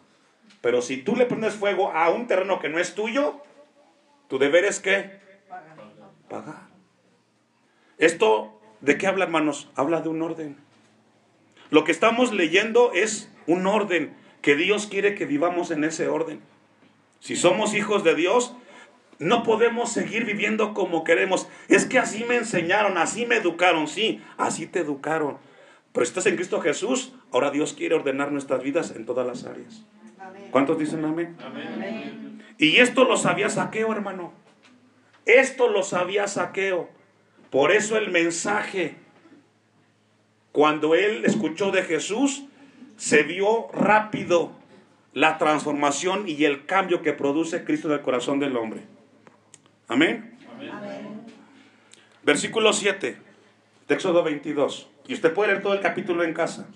Pero 0.62 0.82
si 0.82 0.98
tú 0.98 1.16
le 1.16 1.26
prendes 1.26 1.56
fuego 1.56 1.92
a 1.92 2.10
un 2.10 2.28
terreno 2.28 2.60
que 2.60 2.70
no 2.70 2.80
es 2.80 2.96
tuyo, 2.96 3.42
tu 4.28 4.40
deber 4.40 4.66
es 4.66 4.80
que 4.80 5.20
pagar. 6.30 6.68
Esto, 7.98 8.60
¿de 8.82 8.98
qué 8.98 9.08
habla, 9.08 9.26
hermanos? 9.26 9.70
Habla 9.76 10.02
de 10.02 10.10
un 10.10 10.22
orden. 10.22 10.58
Lo 11.70 11.84
que 11.84 11.92
estamos 11.92 12.34
leyendo 12.34 12.92
es 12.94 13.32
un 13.48 13.68
orden, 13.68 14.16
que 14.42 14.56
Dios 14.56 14.88
quiere 14.88 15.16
que 15.16 15.26
vivamos 15.26 15.72
en 15.72 15.84
ese 15.84 16.08
orden. 16.08 16.42
Si 17.20 17.36
somos 17.36 17.74
hijos 17.74 18.04
de 18.04 18.16
Dios, 18.16 18.56
no 19.20 19.44
podemos 19.44 19.92
seguir 19.92 20.26
viviendo 20.26 20.74
como 20.74 21.04
queremos. 21.04 21.48
Es 21.68 21.86
que 21.86 22.00
así 22.00 22.24
me 22.24 22.36
enseñaron, 22.36 22.98
así 22.98 23.26
me 23.26 23.36
educaron, 23.36 23.88
sí, 23.88 24.22
así 24.38 24.66
te 24.66 24.80
educaron. 24.80 25.38
Pero 25.92 26.04
estás 26.04 26.26
en 26.26 26.36
Cristo 26.36 26.60
Jesús, 26.62 27.14
ahora 27.32 27.52
Dios 27.52 27.74
quiere 27.74 27.96
ordenar 27.96 28.32
nuestras 28.32 28.64
vidas 28.64 28.94
en 28.96 29.06
todas 29.06 29.26
las 29.28 29.46
áreas. 29.46 29.84
¿Cuántos 30.52 30.78
dicen 30.80 31.06
amén? 31.06 31.38
amén? 31.44 32.44
Y 32.58 32.78
esto 32.78 33.04
lo 33.04 33.18
sabía 33.18 33.50
Saqueo, 33.50 33.92
hermano. 33.92 34.34
Esto 35.26 35.70
lo 35.70 35.84
sabía 35.84 36.28
Saqueo. 36.28 36.90
Por 37.50 37.72
eso 37.72 37.98
el 37.98 38.10
mensaje, 38.10 38.96
cuando 40.52 40.96
él 40.96 41.26
escuchó 41.26 41.72
de 41.72 41.84
Jesús, 41.84 42.46
se 42.98 43.24
vio 43.24 43.68
rápido 43.72 44.52
la 45.14 45.38
transformación 45.38 46.28
y 46.28 46.46
el 46.46 46.66
cambio 46.66 47.02
que 47.02 47.14
produce 47.14 47.64
Cristo 47.64 47.88
en 47.88 47.96
el 47.96 48.02
corazón 48.02 48.40
del 48.40 48.58
hombre. 48.58 48.82
Amén. 49.88 50.38
Versículo 52.24 52.74
7, 52.74 53.18
Éxodo 53.90 54.24
22. 54.24 54.90
Y 55.08 55.14
usted 55.14 55.34
puede 55.34 55.52
leer 55.52 55.64
todo 55.64 55.74
el 55.74 55.82
capítulo 55.82 56.24
en 56.24 56.34
casa. 56.34 56.68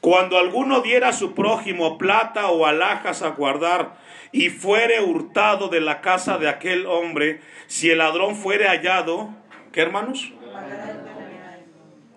Cuando 0.00 0.36
alguno 0.36 0.80
diera 0.80 1.08
a 1.08 1.12
su 1.12 1.34
prójimo 1.34 1.96
plata 1.96 2.48
o 2.48 2.66
alhajas 2.66 3.22
a 3.22 3.28
guardar 3.28 3.96
y 4.32 4.50
fuere 4.50 5.00
hurtado 5.00 5.68
de 5.68 5.80
la 5.80 6.00
casa 6.00 6.38
de 6.38 6.48
aquel 6.48 6.86
hombre, 6.86 7.40
si 7.68 7.90
el 7.90 7.98
ladrón 7.98 8.34
fuere 8.34 8.66
hallado, 8.66 9.30
¿Qué 9.72 9.80
hermanos? 9.80 10.30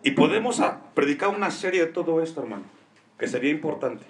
Y 0.04 0.12
podemos 0.12 0.62
predicar 0.94 1.30
una 1.30 1.50
serie 1.50 1.86
de 1.86 1.92
todo 1.92 2.22
esto, 2.22 2.42
hermano, 2.42 2.66
que 3.18 3.28
sería 3.28 3.50
importante. 3.50 4.04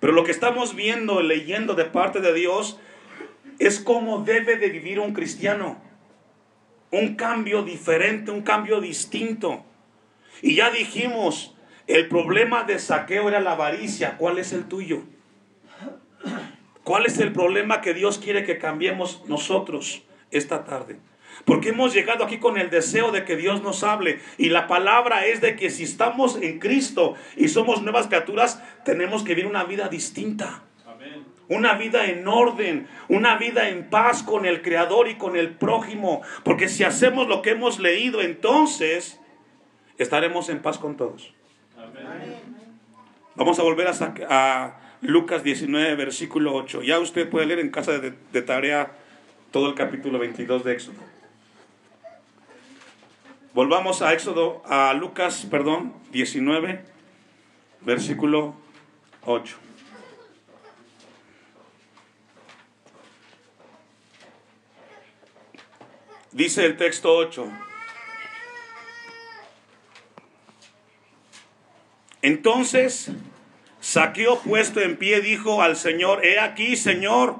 Pero 0.00 0.12
lo 0.12 0.24
que 0.24 0.32
estamos 0.32 0.74
viendo, 0.74 1.22
leyendo 1.22 1.74
de 1.74 1.84
parte 1.84 2.20
de 2.20 2.34
Dios, 2.34 2.80
es 3.60 3.78
cómo 3.78 4.24
debe 4.24 4.56
de 4.56 4.70
vivir 4.70 4.98
un 4.98 5.12
cristiano. 5.12 5.80
Un 6.90 7.14
cambio 7.14 7.62
diferente, 7.62 8.32
un 8.32 8.42
cambio 8.42 8.80
distinto. 8.80 9.62
Y 10.42 10.56
ya 10.56 10.70
dijimos, 10.70 11.54
el 11.86 12.08
problema 12.08 12.64
de 12.64 12.78
saqueo 12.78 13.28
era 13.28 13.38
la 13.38 13.52
avaricia. 13.52 14.16
¿Cuál 14.16 14.38
es 14.38 14.52
el 14.52 14.64
tuyo? 14.64 15.02
¿Cuál 16.82 17.04
es 17.06 17.18
el 17.18 17.32
problema 17.32 17.82
que 17.82 17.92
Dios 17.94 18.18
quiere 18.18 18.44
que 18.44 18.58
cambiemos 18.58 19.22
nosotros 19.28 20.02
esta 20.30 20.64
tarde? 20.64 20.98
Porque 21.44 21.68
hemos 21.68 21.92
llegado 21.92 22.24
aquí 22.24 22.38
con 22.38 22.56
el 22.56 22.70
deseo 22.70 23.12
de 23.12 23.24
que 23.24 23.36
Dios 23.36 23.62
nos 23.62 23.84
hable. 23.84 24.20
Y 24.38 24.48
la 24.48 24.66
palabra 24.68 25.26
es 25.26 25.42
de 25.42 25.54
que 25.54 25.68
si 25.68 25.84
estamos 25.84 26.38
en 26.40 26.58
Cristo 26.58 27.14
y 27.36 27.48
somos 27.48 27.82
nuevas 27.82 28.06
criaturas, 28.06 28.62
tenemos 28.86 29.22
que 29.22 29.34
vivir 29.34 29.50
una 29.50 29.64
vida 29.64 29.88
distinta. 29.88 30.64
Una 31.50 31.74
vida 31.74 32.06
en 32.06 32.28
orden, 32.28 32.86
una 33.08 33.36
vida 33.36 33.68
en 33.70 33.90
paz 33.90 34.22
con 34.22 34.46
el 34.46 34.62
Creador 34.62 35.08
y 35.08 35.16
con 35.16 35.36
el 35.36 35.50
prójimo. 35.50 36.22
Porque 36.44 36.68
si 36.68 36.84
hacemos 36.84 37.26
lo 37.26 37.42
que 37.42 37.50
hemos 37.50 37.80
leído, 37.80 38.20
entonces 38.20 39.20
estaremos 39.98 40.48
en 40.48 40.62
paz 40.62 40.78
con 40.78 40.96
todos. 40.96 41.34
Vamos 43.34 43.58
a 43.58 43.64
volver 43.64 43.88
a, 43.88 43.92
a, 44.28 44.80
Lucas 45.00 45.42
19, 45.42 45.96
versículo 45.96 46.54
8. 46.54 46.82
Ya 46.82 47.00
usted 47.00 47.28
puede 47.28 47.46
leer 47.46 47.58
en 47.58 47.70
casa 47.70 47.98
de, 47.98 48.14
de 48.32 48.42
tarea 48.42 48.92
todo 49.50 49.68
el 49.68 49.74
capítulo 49.74 50.20
22 50.20 50.62
de 50.62 50.72
Éxodo. 50.72 51.00
Volvamos 53.54 54.02
a 54.02 54.12
Éxodo, 54.12 54.62
a 54.66 54.94
Lucas, 54.94 55.48
perdón, 55.50 55.94
19, 56.12 56.84
versículo 57.80 58.54
8. 59.24 59.69
Dice 66.32 66.64
el 66.64 66.76
texto 66.76 67.14
8. 67.14 67.48
Entonces, 72.22 73.10
Saqueo 73.80 74.38
puesto 74.40 74.80
en 74.80 74.96
pie 74.96 75.20
dijo 75.20 75.62
al 75.62 75.76
Señor, 75.76 76.24
he 76.24 76.38
aquí, 76.38 76.76
Señor, 76.76 77.36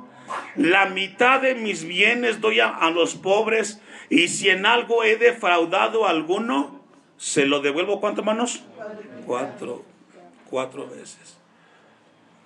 la 0.57 0.87
mitad 0.87 1.41
de 1.41 1.55
mis 1.55 1.85
bienes 1.85 2.41
doy 2.41 2.61
a 2.61 2.91
los 2.91 3.15
pobres 3.15 3.81
y 4.09 4.29
si 4.29 4.51
en 4.51 4.67
algo 4.67 5.05
he 5.05 5.17
defraudado 5.17 6.07
a 6.07 6.11
alguno, 6.11 6.81
se 7.17 7.47
lo 7.47 7.61
devuelvo 7.61 8.01
cuánto, 8.01 8.23
manos? 8.23 8.65
Cuatro, 9.25 9.85
cuatro 10.49 10.89
veces. 10.89 11.39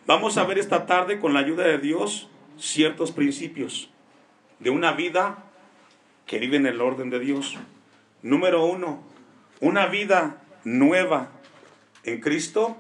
Vamos 0.06 0.36
a 0.36 0.44
ver 0.44 0.58
esta 0.58 0.84
tarde 0.84 1.18
con 1.18 1.32
la 1.32 1.40
ayuda 1.40 1.64
de 1.64 1.78
Dios 1.78 2.28
ciertos 2.58 3.12
principios 3.12 3.88
de 4.58 4.70
una 4.70 4.92
vida 4.92 5.44
que 6.26 6.38
vive 6.38 6.56
en 6.56 6.66
el 6.66 6.80
orden 6.80 7.10
de 7.10 7.18
Dios. 7.18 7.56
Número 8.22 8.64
uno, 8.64 9.02
una 9.60 9.86
vida 9.86 10.42
nueva 10.64 11.30
en 12.04 12.20
Cristo 12.20 12.76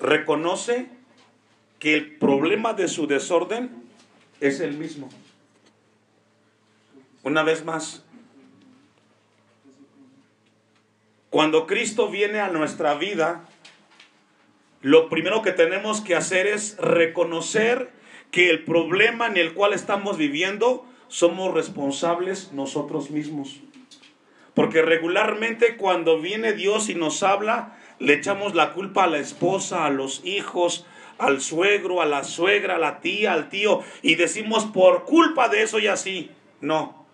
reconoce 0.00 0.88
que 1.78 1.94
el 1.94 2.16
problema 2.16 2.72
de 2.72 2.88
su 2.88 3.06
desorden 3.06 3.70
es 4.40 4.60
el 4.60 4.76
mismo. 4.76 5.08
Una 7.22 7.42
vez 7.42 7.64
más, 7.64 8.04
Cuando 11.30 11.66
Cristo 11.66 12.08
viene 12.08 12.40
a 12.40 12.48
nuestra 12.48 12.94
vida, 12.94 13.44
lo 14.80 15.10
primero 15.10 15.42
que 15.42 15.52
tenemos 15.52 16.00
que 16.00 16.16
hacer 16.16 16.46
es 16.46 16.78
reconocer 16.78 17.90
que 18.30 18.48
el 18.48 18.64
problema 18.64 19.26
en 19.26 19.36
el 19.36 19.52
cual 19.52 19.74
estamos 19.74 20.16
viviendo 20.16 20.86
somos 21.08 21.52
responsables 21.54 22.52
nosotros 22.52 23.10
mismos. 23.10 23.60
Porque 24.54 24.82
regularmente 24.82 25.76
cuando 25.76 26.20
viene 26.20 26.52
Dios 26.52 26.88
y 26.88 26.94
nos 26.94 27.22
habla, 27.22 27.78
le 27.98 28.14
echamos 28.14 28.54
la 28.54 28.72
culpa 28.72 29.04
a 29.04 29.08
la 29.08 29.18
esposa, 29.18 29.86
a 29.86 29.90
los 29.90 30.24
hijos, 30.24 30.86
al 31.18 31.40
suegro, 31.40 32.00
a 32.00 32.06
la 32.06 32.24
suegra, 32.24 32.76
a 32.76 32.78
la 32.78 33.00
tía, 33.00 33.32
al 33.32 33.48
tío, 33.48 33.82
y 34.02 34.14
decimos 34.14 34.66
por 34.66 35.04
culpa 35.04 35.48
de 35.48 35.62
eso 35.62 35.78
y 35.78 35.88
así. 35.88 36.30
No, 36.60 37.06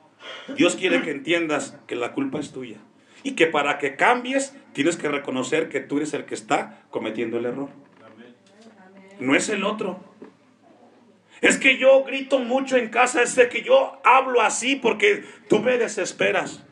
Dios 0.56 0.76
quiere 0.76 1.02
que 1.02 1.10
entiendas 1.10 1.76
que 1.86 1.96
la 1.96 2.12
culpa 2.12 2.38
es 2.38 2.52
tuya. 2.52 2.78
Y 3.22 3.32
que 3.32 3.46
para 3.46 3.78
que 3.78 3.96
cambies, 3.96 4.54
tienes 4.74 4.96
que 4.96 5.08
reconocer 5.08 5.70
que 5.70 5.80
tú 5.80 5.96
eres 5.96 6.12
el 6.12 6.26
que 6.26 6.34
está 6.34 6.82
cometiendo 6.90 7.38
el 7.38 7.46
error. 7.46 7.70
No 9.18 9.34
es 9.34 9.48
el 9.48 9.64
otro. 9.64 9.98
Es 11.40 11.58
que 11.58 11.78
yo 11.78 12.04
grito 12.04 12.38
mucho 12.38 12.76
en 12.76 12.88
casa, 12.88 13.22
es 13.22 13.34
de 13.36 13.48
que 13.48 13.62
yo 13.62 14.00
hablo 14.04 14.40
así 14.40 14.76
porque 14.76 15.24
tú 15.48 15.60
me 15.60 15.78
desesperas. 15.78 16.64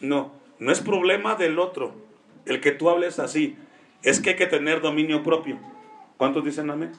No, 0.00 0.32
no 0.58 0.72
es 0.72 0.80
problema 0.80 1.34
del 1.34 1.58
otro 1.58 1.94
el 2.46 2.60
que 2.60 2.72
tú 2.72 2.90
hables 2.90 3.18
así. 3.18 3.56
Es 4.02 4.20
que 4.20 4.30
hay 4.30 4.36
que 4.36 4.46
tener 4.46 4.80
dominio 4.80 5.22
propio. 5.22 5.58
¿Cuántos 6.16 6.44
dicen 6.44 6.70
amén? 6.70 6.92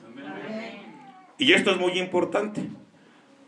Y 1.38 1.53
esto 1.53 1.71
es 1.71 1.77
muy 1.77 1.99
importante. 1.99 2.62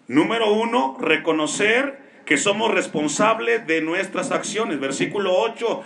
Número 0.07 0.53
uno, 0.53 0.97
reconocer 0.99 1.99
que 2.25 2.37
somos 2.37 2.71
responsables 2.71 3.65
de 3.67 3.81
nuestras 3.81 4.31
acciones. 4.31 4.79
Versículo 4.79 5.33
8, 5.37 5.83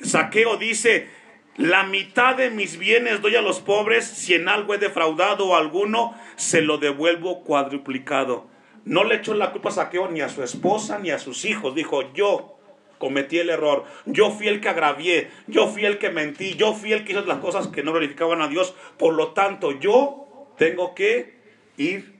Saqueo 0.00 0.56
dice, 0.56 1.08
la 1.56 1.82
mitad 1.84 2.36
de 2.36 2.50
mis 2.50 2.78
bienes 2.78 3.20
doy 3.20 3.36
a 3.36 3.42
los 3.42 3.60
pobres, 3.60 4.06
si 4.06 4.34
en 4.34 4.48
algo 4.48 4.74
he 4.74 4.78
defraudado 4.78 5.54
a 5.54 5.58
alguno, 5.58 6.14
se 6.36 6.62
lo 6.62 6.78
devuelvo 6.78 7.42
cuadruplicado. 7.44 8.46
No 8.84 9.04
le 9.04 9.16
echó 9.16 9.34
la 9.34 9.52
culpa 9.52 9.68
a 9.68 9.72
Saqueo 9.72 10.08
ni 10.08 10.22
a 10.22 10.28
su 10.28 10.42
esposa 10.42 10.98
ni 10.98 11.10
a 11.10 11.18
sus 11.18 11.44
hijos. 11.44 11.74
Dijo, 11.74 12.12
yo 12.14 12.58
cometí 12.98 13.38
el 13.38 13.50
error, 13.50 13.84
yo 14.06 14.30
fui 14.30 14.48
el 14.48 14.60
que 14.60 14.70
agravié, 14.70 15.30
yo 15.46 15.68
fui 15.68 15.84
el 15.84 15.98
que 15.98 16.10
mentí, 16.10 16.54
yo 16.54 16.72
fui 16.72 16.92
el 16.92 17.04
que 17.04 17.12
hizo 17.12 17.24
las 17.26 17.38
cosas 17.38 17.68
que 17.68 17.82
no 17.82 17.92
glorificaban 17.92 18.40
a 18.40 18.48
Dios. 18.48 18.74
Por 18.96 19.14
lo 19.14 19.32
tanto, 19.32 19.72
yo 19.72 20.46
tengo 20.56 20.94
que 20.94 21.36
ir 21.76 22.14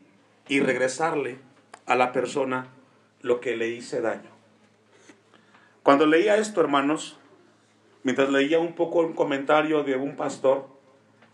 y 0.49 0.61
regresarle 0.61 1.38
a 1.87 1.95
la 1.95 2.12
persona 2.12 2.68
lo 3.23 3.40
que 3.40 3.57
le 3.57 3.68
hice 3.68 4.01
daño. 4.01 4.31
Cuando 5.83 6.07
leía 6.07 6.37
esto, 6.37 6.61
hermanos, 6.61 7.18
mientras 8.03 8.31
leía 8.31 8.59
un 8.59 8.75
poco 8.75 9.01
un 9.01 9.12
comentario 9.12 9.83
de 9.85 9.97
un 9.97 10.17
pastor, 10.17 10.69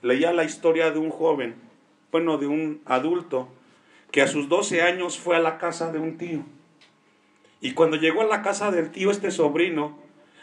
leía 0.02 0.32
la 0.32 0.44
historia 0.44 0.90
de 0.90 0.98
un 0.98 1.10
joven, 1.10 1.56
bueno, 2.10 2.38
de 2.38 2.46
un 2.46 2.82
adulto, 2.84 3.48
que 4.10 4.22
a 4.22 4.26
sus 4.26 4.48
12 4.48 4.82
años 4.82 5.18
fue 5.18 5.36
a 5.36 5.40
la 5.40 5.58
casa 5.58 5.92
de 5.92 5.98
un 5.98 6.16
tío. 6.18 6.40
Y 7.60 7.72
cuando 7.72 7.96
llegó 7.96 8.22
a 8.22 8.26
la 8.26 8.42
casa 8.42 8.70
del 8.70 8.90
tío, 8.90 9.10
este 9.10 9.30
sobrino 9.30 9.98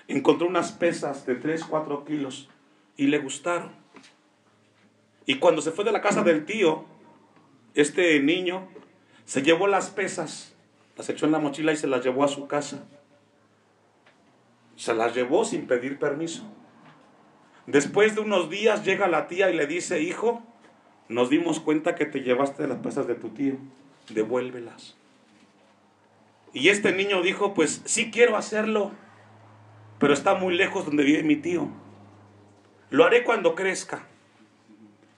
encontró 0.08 0.48
unas 0.48 0.72
pesas 0.72 1.26
de 1.26 1.36
3, 1.36 1.64
4 1.64 2.06
kilos 2.06 2.50
y 2.98 3.08
le 3.08 3.20
gustaron. 3.20 3.72
Y 5.26 5.36
cuando 5.36 5.62
se 5.62 5.72
fue 5.72 5.86
de 5.86 5.92
la 5.92 6.02
casa 6.02 6.24
del 6.24 6.46
tío, 6.46 6.86
este 7.74 8.20
niño 8.20 8.68
se 9.26 9.42
llevó 9.42 9.68
las 9.68 9.90
pesas 9.90 10.56
las 10.98 11.10
echó 11.10 11.26
en 11.26 11.32
la 11.34 11.40
mochila 11.40 11.74
y 11.74 11.78
se 11.78 11.88
las 11.88 12.04
llevó 12.04 12.24
a 12.24 12.28
su 12.28 12.48
casa. 12.48 12.84
Se 14.76 14.94
las 14.94 15.16
llevó 15.16 15.46
sin 15.46 15.68
pedir 15.68 16.00
permiso. 16.00 16.44
Después 17.68 18.16
de 18.16 18.22
unos 18.22 18.50
días 18.50 18.84
llega 18.86 19.08
la 19.08 19.28
tía 19.28 19.50
y 19.50 19.56
le 19.56 19.68
dice, 19.68 20.02
hijo, 20.02 20.44
nos 21.10 21.30
dimos 21.30 21.60
cuenta 21.60 21.96
que 21.96 22.06
te 22.06 22.22
llevaste 22.22 22.68
las 22.68 22.80
pesas 22.80 23.08
de 23.08 23.16
tu 23.16 23.30
tío, 23.30 23.56
devuélvelas. 24.10 24.96
Y 26.54 26.70
este 26.70 26.94
niño 26.94 27.22
dijo, 27.22 27.54
pues 27.54 27.82
sí 27.86 28.12
quiero 28.12 28.38
hacerlo, 28.38 28.92
pero 30.00 30.14
está 30.14 30.36
muy 30.36 30.56
lejos 30.56 30.86
donde 30.86 31.04
vive 31.04 31.24
mi 31.24 31.36
tío. 31.36 31.70
Lo 32.90 33.06
haré 33.06 33.24
cuando 33.24 33.56
crezca. 33.56 34.08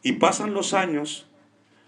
Y 0.03 0.13
pasan 0.13 0.53
los 0.53 0.73
años 0.73 1.27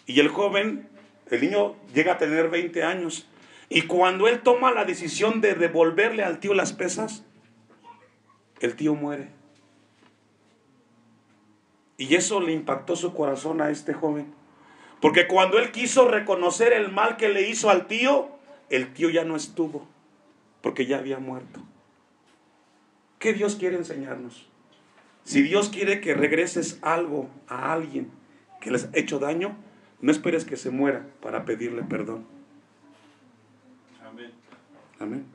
y 0.05 0.19
el 0.19 0.27
joven, 0.27 0.89
el 1.29 1.41
niño 1.41 1.75
llega 1.93 2.13
a 2.13 2.17
tener 2.17 2.49
20 2.49 2.83
años 2.83 3.27
y 3.69 3.83
cuando 3.83 4.27
él 4.27 4.41
toma 4.41 4.71
la 4.71 4.83
decisión 4.83 5.41
de 5.41 5.53
devolverle 5.53 6.23
al 6.23 6.39
tío 6.39 6.53
las 6.53 6.73
pesas, 6.73 7.23
el 8.59 8.75
tío 8.75 8.95
muere. 8.95 9.29
Y 11.97 12.15
eso 12.15 12.39
le 12.39 12.53
impactó 12.53 12.95
su 12.95 13.13
corazón 13.13 13.61
a 13.61 13.69
este 13.69 13.93
joven. 13.93 14.33
Porque 15.01 15.27
cuando 15.27 15.59
él 15.59 15.71
quiso 15.71 16.07
reconocer 16.07 16.73
el 16.73 16.91
mal 16.91 17.17
que 17.17 17.29
le 17.29 17.47
hizo 17.49 17.69
al 17.69 17.87
tío, 17.87 18.29
el 18.69 18.93
tío 18.93 19.09
ya 19.09 19.23
no 19.23 19.35
estuvo, 19.35 19.87
porque 20.61 20.85
ya 20.85 20.97
había 20.97 21.19
muerto. 21.19 21.61
¿Qué 23.17 23.33
Dios 23.33 23.55
quiere 23.55 23.77
enseñarnos? 23.77 24.47
Si 25.23 25.41
Dios 25.41 25.69
quiere 25.69 26.01
que 26.01 26.13
regreses 26.13 26.79
algo 26.81 27.29
a 27.47 27.73
alguien 27.73 28.09
que 28.61 28.71
les 28.71 28.85
ha 28.85 28.89
hecho 28.93 29.19
daño, 29.19 29.55
no 30.01 30.11
esperes 30.11 30.45
que 30.45 30.57
se 30.57 30.69
muera 30.69 31.05
para 31.21 31.45
pedirle 31.45 31.83
perdón. 31.83 32.25
Amén. 34.99 35.25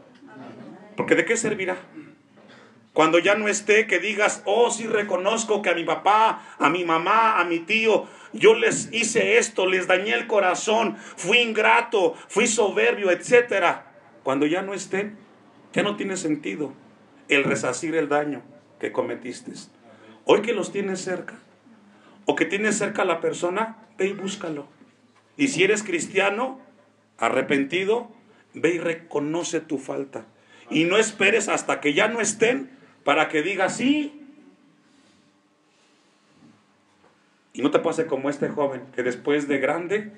Porque 0.96 1.14
de 1.14 1.24
qué 1.24 1.36
servirá? 1.36 1.76
Cuando 2.94 3.18
ya 3.18 3.34
no 3.34 3.48
esté, 3.48 3.86
que 3.86 3.98
digas, 3.98 4.42
oh, 4.46 4.70
sí 4.70 4.86
reconozco 4.86 5.60
que 5.60 5.68
a 5.68 5.74
mi 5.74 5.84
papá, 5.84 6.42
a 6.58 6.70
mi 6.70 6.84
mamá, 6.84 7.38
a 7.38 7.44
mi 7.44 7.58
tío, 7.58 8.06
yo 8.32 8.54
les 8.54 8.88
hice 8.92 9.36
esto, 9.36 9.66
les 9.66 9.86
dañé 9.86 10.14
el 10.14 10.26
corazón, 10.26 10.96
fui 10.96 11.38
ingrato, 11.38 12.14
fui 12.28 12.46
soberbio, 12.46 13.10
etc. 13.10 13.82
Cuando 14.22 14.46
ya 14.46 14.62
no 14.62 14.72
esté, 14.72 15.12
ya 15.74 15.82
no 15.82 15.96
tiene 15.96 16.16
sentido 16.16 16.72
el 17.28 17.44
resacir 17.44 17.94
el 17.96 18.08
daño 18.08 18.42
que 18.80 18.92
cometiste. 18.92 19.52
Hoy 20.24 20.40
que 20.40 20.54
los 20.54 20.72
tienes 20.72 21.00
cerca, 21.02 21.34
o 22.24 22.34
que 22.34 22.46
tienes 22.46 22.78
cerca 22.78 23.02
a 23.02 23.06
la 23.06 23.20
persona, 23.20 23.76
ve 23.98 24.06
y 24.06 24.12
búscalo. 24.14 24.66
Y 25.36 25.48
si 25.48 25.64
eres 25.64 25.82
cristiano, 25.82 26.60
arrepentido, 27.18 28.14
Ve 28.54 28.74
y 28.74 28.78
reconoce 28.78 29.60
tu 29.60 29.78
falta. 29.78 30.24
Y 30.70 30.84
no 30.84 30.96
esperes 30.96 31.48
hasta 31.48 31.80
que 31.80 31.92
ya 31.92 32.08
no 32.08 32.20
estén 32.20 32.70
para 33.04 33.28
que 33.28 33.42
digas 33.42 33.76
sí. 33.76 34.20
Y 37.52 37.62
no 37.62 37.70
te 37.70 37.78
pase 37.78 38.06
como 38.06 38.30
este 38.30 38.48
joven 38.48 38.82
que 38.94 39.02
después 39.02 39.46
de 39.46 39.58
grande 39.58 40.12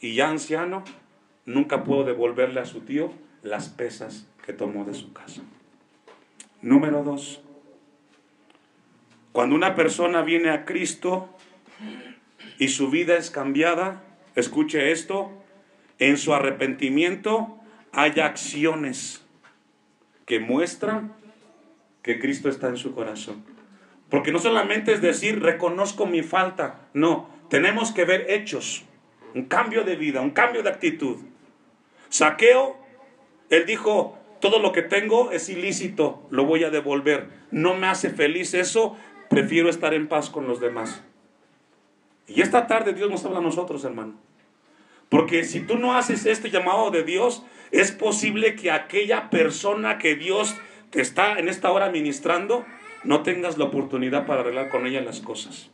y 0.00 0.14
ya 0.14 0.30
anciano, 0.30 0.82
nunca 1.44 1.84
pudo 1.84 2.04
devolverle 2.04 2.60
a 2.60 2.64
su 2.64 2.80
tío 2.80 3.12
las 3.42 3.68
pesas 3.68 4.26
que 4.44 4.52
tomó 4.52 4.84
de 4.84 4.94
su 4.94 5.12
casa. 5.12 5.42
Número 6.62 7.04
dos, 7.04 7.42
cuando 9.32 9.54
una 9.54 9.74
persona 9.74 10.22
viene 10.22 10.50
a 10.50 10.64
Cristo 10.64 11.28
y 12.58 12.68
su 12.68 12.90
vida 12.90 13.16
es 13.16 13.30
cambiada, 13.30 14.02
escuche 14.34 14.90
esto, 14.90 15.30
en 15.98 16.18
su 16.18 16.34
arrepentimiento 16.34 17.58
hay 17.92 18.18
acciones 18.20 19.24
que 20.26 20.40
muestran 20.40 21.14
que 22.02 22.18
Cristo 22.18 22.48
está 22.48 22.68
en 22.68 22.76
su 22.76 22.94
corazón. 22.94 23.44
Porque 24.08 24.32
no 24.32 24.38
solamente 24.38 24.92
es 24.92 25.00
decir, 25.00 25.40
reconozco 25.40 26.06
mi 26.06 26.22
falta, 26.22 26.88
no, 26.94 27.28
tenemos 27.48 27.92
que 27.92 28.04
ver 28.04 28.26
hechos, 28.28 28.84
un 29.34 29.44
cambio 29.44 29.84
de 29.84 29.96
vida, 29.96 30.20
un 30.20 30.30
cambio 30.30 30.62
de 30.62 30.70
actitud. 30.70 31.18
Saqueo, 32.08 32.76
él 33.50 33.66
dijo, 33.66 34.18
todo 34.40 34.58
lo 34.58 34.72
que 34.72 34.82
tengo 34.82 35.30
es 35.30 35.48
ilícito, 35.48 36.26
lo 36.30 36.44
voy 36.44 36.64
a 36.64 36.70
devolver. 36.70 37.28
No 37.50 37.74
me 37.74 37.86
hace 37.86 38.10
feliz 38.10 38.54
eso, 38.54 38.96
prefiero 39.28 39.68
estar 39.68 39.94
en 39.94 40.08
paz 40.08 40.30
con 40.30 40.48
los 40.48 40.60
demás. 40.60 41.04
Y 42.26 42.42
esta 42.42 42.66
tarde 42.66 42.94
Dios 42.94 43.10
nos 43.10 43.24
habla 43.24 43.38
a 43.38 43.42
nosotros, 43.42 43.84
hermano. 43.84 44.14
Porque 45.08 45.44
si 45.44 45.60
tú 45.60 45.76
no 45.76 45.96
haces 45.96 46.26
este 46.26 46.50
llamado 46.50 46.90
de 46.90 47.02
Dios, 47.02 47.44
es 47.72 47.90
posible 47.92 48.54
que 48.54 48.70
aquella 48.70 49.28
persona 49.30 49.98
que 49.98 50.14
Dios 50.14 50.56
te 50.90 51.00
está 51.00 51.38
en 51.38 51.48
esta 51.48 51.70
hora 51.70 51.90
ministrando, 51.90 52.64
no 53.04 53.22
tengas 53.22 53.58
la 53.58 53.64
oportunidad 53.64 54.26
para 54.26 54.40
arreglar 54.40 54.68
con 54.68 54.86
ella 54.86 55.00
las 55.00 55.20
cosas. 55.20 55.70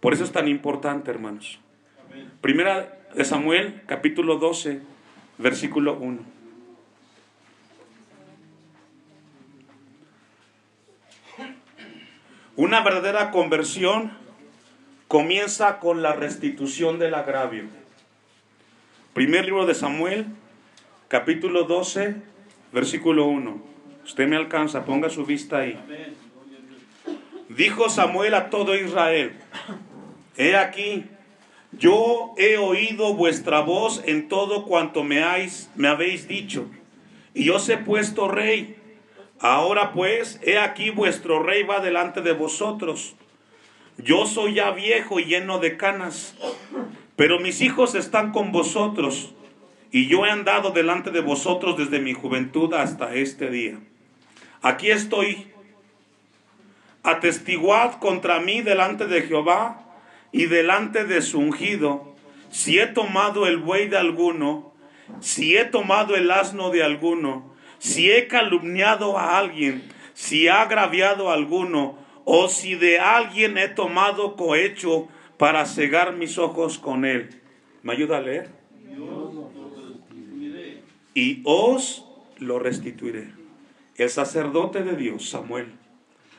Por 0.00 0.12
eso 0.12 0.24
es 0.24 0.32
tan 0.32 0.48
importante, 0.48 1.10
hermanos. 1.10 1.58
Primera 2.40 2.98
de 3.14 3.24
Samuel, 3.24 3.82
capítulo 3.86 4.36
12, 4.36 4.82
versículo 5.38 5.94
1. 5.94 6.36
Una 12.56 12.82
verdadera 12.82 13.30
conversión 13.30 14.12
comienza 15.08 15.78
con 15.78 16.02
la 16.02 16.14
restitución 16.14 16.98
del 16.98 17.14
agravio. 17.14 17.64
Primer 19.12 19.44
libro 19.44 19.66
de 19.66 19.74
Samuel, 19.74 20.26
capítulo 21.08 21.64
12, 21.64 22.16
versículo 22.72 23.26
1. 23.26 23.75
Usted 24.06 24.28
me 24.28 24.36
alcanza, 24.36 24.84
ponga 24.84 25.10
su 25.10 25.26
vista 25.26 25.58
ahí. 25.58 25.76
Dijo 27.48 27.88
Samuel 27.88 28.34
a 28.34 28.50
todo 28.50 28.76
Israel, 28.76 29.32
he 30.36 30.54
aquí, 30.54 31.04
yo 31.72 32.32
he 32.38 32.56
oído 32.56 33.14
vuestra 33.14 33.60
voz 33.62 34.02
en 34.06 34.28
todo 34.28 34.64
cuanto 34.64 35.02
me, 35.02 35.24
me 35.74 35.88
habéis 35.88 36.28
dicho, 36.28 36.70
y 37.34 37.50
os 37.50 37.68
he 37.68 37.78
puesto 37.78 38.28
rey. 38.28 38.76
Ahora 39.40 39.92
pues, 39.92 40.40
he 40.44 40.56
aquí 40.56 40.90
vuestro 40.90 41.42
rey 41.42 41.64
va 41.64 41.80
delante 41.80 42.22
de 42.22 42.32
vosotros. 42.32 43.16
Yo 43.98 44.26
soy 44.26 44.54
ya 44.54 44.70
viejo 44.70 45.18
y 45.18 45.24
lleno 45.24 45.58
de 45.58 45.76
canas, 45.76 46.36
pero 47.16 47.40
mis 47.40 47.60
hijos 47.60 47.96
están 47.96 48.30
con 48.30 48.52
vosotros, 48.52 49.34
y 49.90 50.06
yo 50.06 50.26
he 50.26 50.30
andado 50.30 50.70
delante 50.70 51.10
de 51.10 51.20
vosotros 51.22 51.76
desde 51.76 51.98
mi 51.98 52.12
juventud 52.12 52.72
hasta 52.72 53.12
este 53.14 53.50
día. 53.50 53.80
Aquí 54.66 54.90
estoy. 54.90 55.46
Atestiguad 57.04 58.00
contra 58.00 58.40
mí 58.40 58.62
delante 58.62 59.06
de 59.06 59.22
Jehová 59.22 59.86
y 60.32 60.46
delante 60.46 61.04
de 61.04 61.22
su 61.22 61.38
ungido, 61.38 62.16
si 62.50 62.80
he 62.80 62.88
tomado 62.88 63.46
el 63.46 63.58
buey 63.58 63.86
de 63.86 63.96
alguno, 63.96 64.72
si 65.20 65.56
he 65.56 65.66
tomado 65.66 66.16
el 66.16 66.32
asno 66.32 66.70
de 66.70 66.82
alguno, 66.82 67.54
si 67.78 68.10
he 68.10 68.26
calumniado 68.26 69.16
a 69.18 69.38
alguien, 69.38 69.84
si 70.14 70.46
he 70.46 70.50
agraviado 70.50 71.30
a 71.30 71.34
alguno, 71.34 71.96
o 72.24 72.48
si 72.48 72.74
de 72.74 72.98
alguien 72.98 73.58
he 73.58 73.68
tomado 73.68 74.34
cohecho 74.34 75.06
para 75.36 75.64
cegar 75.66 76.14
mis 76.14 76.38
ojos 76.38 76.80
con 76.80 77.04
él. 77.04 77.40
¿Me 77.84 77.92
ayuda 77.92 78.16
a 78.16 78.20
leer? 78.20 78.50
Y 81.14 81.40
os 81.44 82.04
lo 82.38 82.58
restituiré. 82.58 83.35
El 83.96 84.10
sacerdote 84.10 84.82
de 84.82 84.96
Dios, 84.96 85.30
Samuel, 85.30 85.72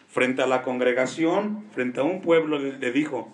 frente 0.07 0.41
a 0.41 0.47
la 0.47 0.61
congregación, 0.61 1.65
frente 1.71 1.99
a 1.99 2.03
un 2.03 2.21
pueblo, 2.21 2.59
le 2.59 2.91
dijo, 2.91 3.33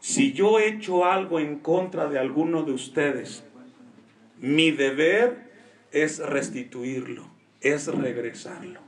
si 0.00 0.32
yo 0.32 0.58
he 0.58 0.68
hecho 0.68 1.04
algo 1.04 1.40
en 1.40 1.58
contra 1.58 2.08
de 2.08 2.18
alguno 2.18 2.62
de 2.62 2.72
ustedes, 2.72 3.44
mi 4.38 4.70
deber 4.70 5.50
es 5.92 6.18
restituirlo, 6.18 7.26
es 7.60 7.86
regresarlo. 7.86 8.80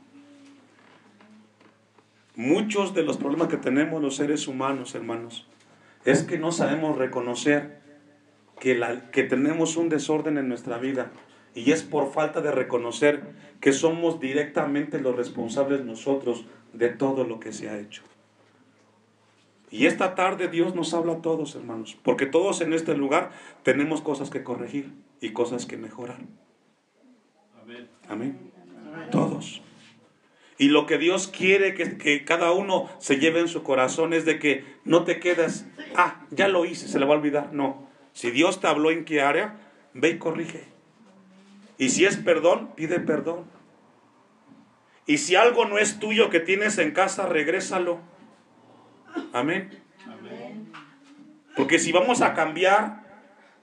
Muchos 2.37 2.95
de 2.95 3.03
los 3.03 3.17
problemas 3.17 3.49
que 3.49 3.57
tenemos 3.57 4.01
los 4.01 4.17
seres 4.17 4.47
humanos, 4.47 4.95
hermanos, 4.95 5.49
es 6.05 6.23
que 6.23 6.39
no 6.39 6.53
sabemos 6.53 6.97
reconocer 6.97 7.81
que, 8.61 8.77
la, 8.77 9.11
que 9.11 9.25
tenemos 9.25 9.77
un 9.77 9.89
desorden 9.89 10.39
en 10.39 10.49
nuestra 10.49 10.79
vida. 10.79 11.11
Y 11.59 11.73
es 11.73 11.83
por 11.83 12.13
falta 12.13 12.41
de 12.41 12.53
reconocer 12.53 13.21
que 13.61 13.73
somos 13.73 14.21
directamente 14.21 15.01
los 15.01 15.17
responsables 15.17 15.85
nosotros 15.85 16.45
de 16.73 16.89
todo 16.89 17.25
lo 17.25 17.41
que 17.41 17.53
se 17.53 17.69
ha 17.69 17.81
hecho. 17.81 18.05
Y 19.69 19.87
esta 19.87 20.15
tarde 20.15 20.47
Dios 20.47 20.77
nos 20.77 20.95
habla 20.95 21.15
a 21.15 21.21
todos, 21.21 21.57
hermanos, 21.57 21.99
porque 22.05 22.27
todos 22.27 22.61
en 22.61 22.75
este 22.75 22.97
lugar 22.97 23.33
tenemos 23.65 24.03
cosas 24.03 24.31
que 24.31 24.45
corregir 24.45 24.93
y 25.21 25.31
cosas 25.31 25.67
que 25.67 25.77
mejorar. 25.77 26.19
Amén. 27.61 27.89
Amén. 28.09 28.53
Todos. 29.11 29.61
Y 30.59 30.69
lo 30.69 30.87
que 30.87 30.97
Dios 30.97 31.27
quiere 31.27 31.75
que, 31.75 32.25
cada 32.25 32.53
uno 32.53 32.89
se 32.99 33.19
lleve 33.19 33.41
en 33.41 33.49
su 33.49 33.65
corazón 33.65 34.13
es 34.13 34.25
de 34.25 34.39
que 34.39 34.65
no 34.85 35.03
te 35.03 35.19
quedes, 35.19 35.67
ah, 35.97 36.25
ya 36.31 36.47
lo 36.47 36.65
hice, 36.65 36.87
se 36.87 37.01
le 37.01 37.05
va 37.05 37.15
a 37.15 37.19
olvidar. 37.19 37.53
No. 37.53 37.89
Si 38.13 38.31
Dios 38.31 38.61
te 38.61 38.69
habló 38.69 38.93
en 38.93 39.05
qué 39.05 39.23
área, 39.23 39.59
ve 39.93 40.11
y 40.11 40.19
corrige. 40.19 40.78
Y 41.79 41.91
si 41.91 42.05
es 42.05 42.17
perdón, 42.17 42.71
pide 42.75 43.01
perdón. 43.01 43.45
Y 45.07 45.19
si 45.19 45.37
algo 45.37 45.65
no 45.65 45.79
es 45.79 45.99
tuyo 45.99 46.29
que 46.29 46.41
tienes 46.41 46.77
en 46.79 46.91
casa, 46.91 47.27
regrésalo. 47.27 48.01
Amén. 49.33 49.71
Porque 51.57 51.79
si 51.79 51.93
vamos 51.93 52.21
a 52.21 52.35
cambiar 52.35 53.03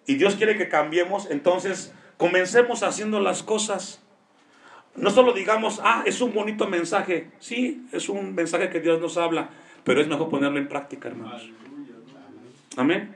y 0.08 0.16
Dios 0.16 0.36
quiere 0.36 0.58
que 0.58 0.70
cambiemos, 0.70 1.30
entonces 1.30 1.94
comencemos 2.18 2.84
haciendo 2.84 3.20
las 3.20 3.44
cosas. 3.44 4.02
No 4.96 5.12
solo 5.12 5.34
digamos, 5.34 5.82
ah, 5.84 6.04
es 6.06 6.22
un 6.22 6.34
bonito 6.34 6.68
mensaje. 6.68 7.30
Sí, 7.40 7.86
es 7.92 8.10
un 8.10 8.34
mensaje 8.34 8.70
que 8.70 8.80
Dios 8.80 9.00
nos 9.02 9.18
habla, 9.18 9.50
pero 9.84 10.02
es 10.02 10.08
mejor 10.08 10.30
ponerlo 10.30 10.58
en 10.58 10.68
práctica, 10.68 11.10
hermanos. 11.10 11.50
Amén. 12.78 13.14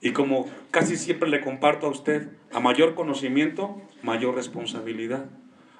Y 0.00 0.12
como 0.12 0.50
casi 0.70 0.96
siempre 0.96 1.28
le 1.28 1.40
comparto 1.40 1.86
a 1.86 1.90
usted, 1.90 2.28
a 2.52 2.60
mayor 2.60 2.94
conocimiento, 2.94 3.80
mayor 4.02 4.34
responsabilidad. 4.34 5.26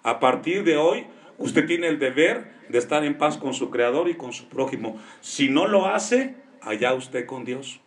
A 0.02 0.20
partir 0.20 0.64
de 0.64 0.76
hoy, 0.76 1.06
usted 1.38 1.66
tiene 1.66 1.88
el 1.88 1.98
deber 1.98 2.52
de 2.68 2.78
estar 2.78 3.04
en 3.04 3.18
paz 3.18 3.36
con 3.36 3.54
su 3.54 3.70
Creador 3.70 4.08
y 4.08 4.14
con 4.14 4.32
su 4.32 4.48
prójimo. 4.48 4.98
Si 5.20 5.48
no 5.48 5.66
lo 5.66 5.86
hace, 5.86 6.36
allá 6.60 6.94
usted 6.94 7.26
con 7.26 7.44
Dios. 7.44 7.80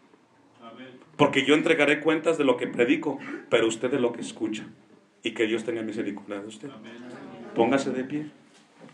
Porque 1.18 1.46
yo 1.46 1.56
entregaré 1.56 2.02
cuentas 2.02 2.38
de 2.38 2.44
lo 2.44 2.58
que 2.58 2.68
predico, 2.68 3.20
pero 3.50 3.68
usted 3.68 3.90
de 3.90 4.00
lo 4.00 4.12
que 4.12 4.22
escucha 4.22 4.66
y 5.24 5.32
que 5.32 5.48
Dios 5.48 5.64
tenga 5.64 5.82
misericordia 5.82 6.40
de 6.40 6.48
usted. 6.48 6.70
Póngase 7.56 7.92
de 7.92 8.04
pie. 8.04 8.26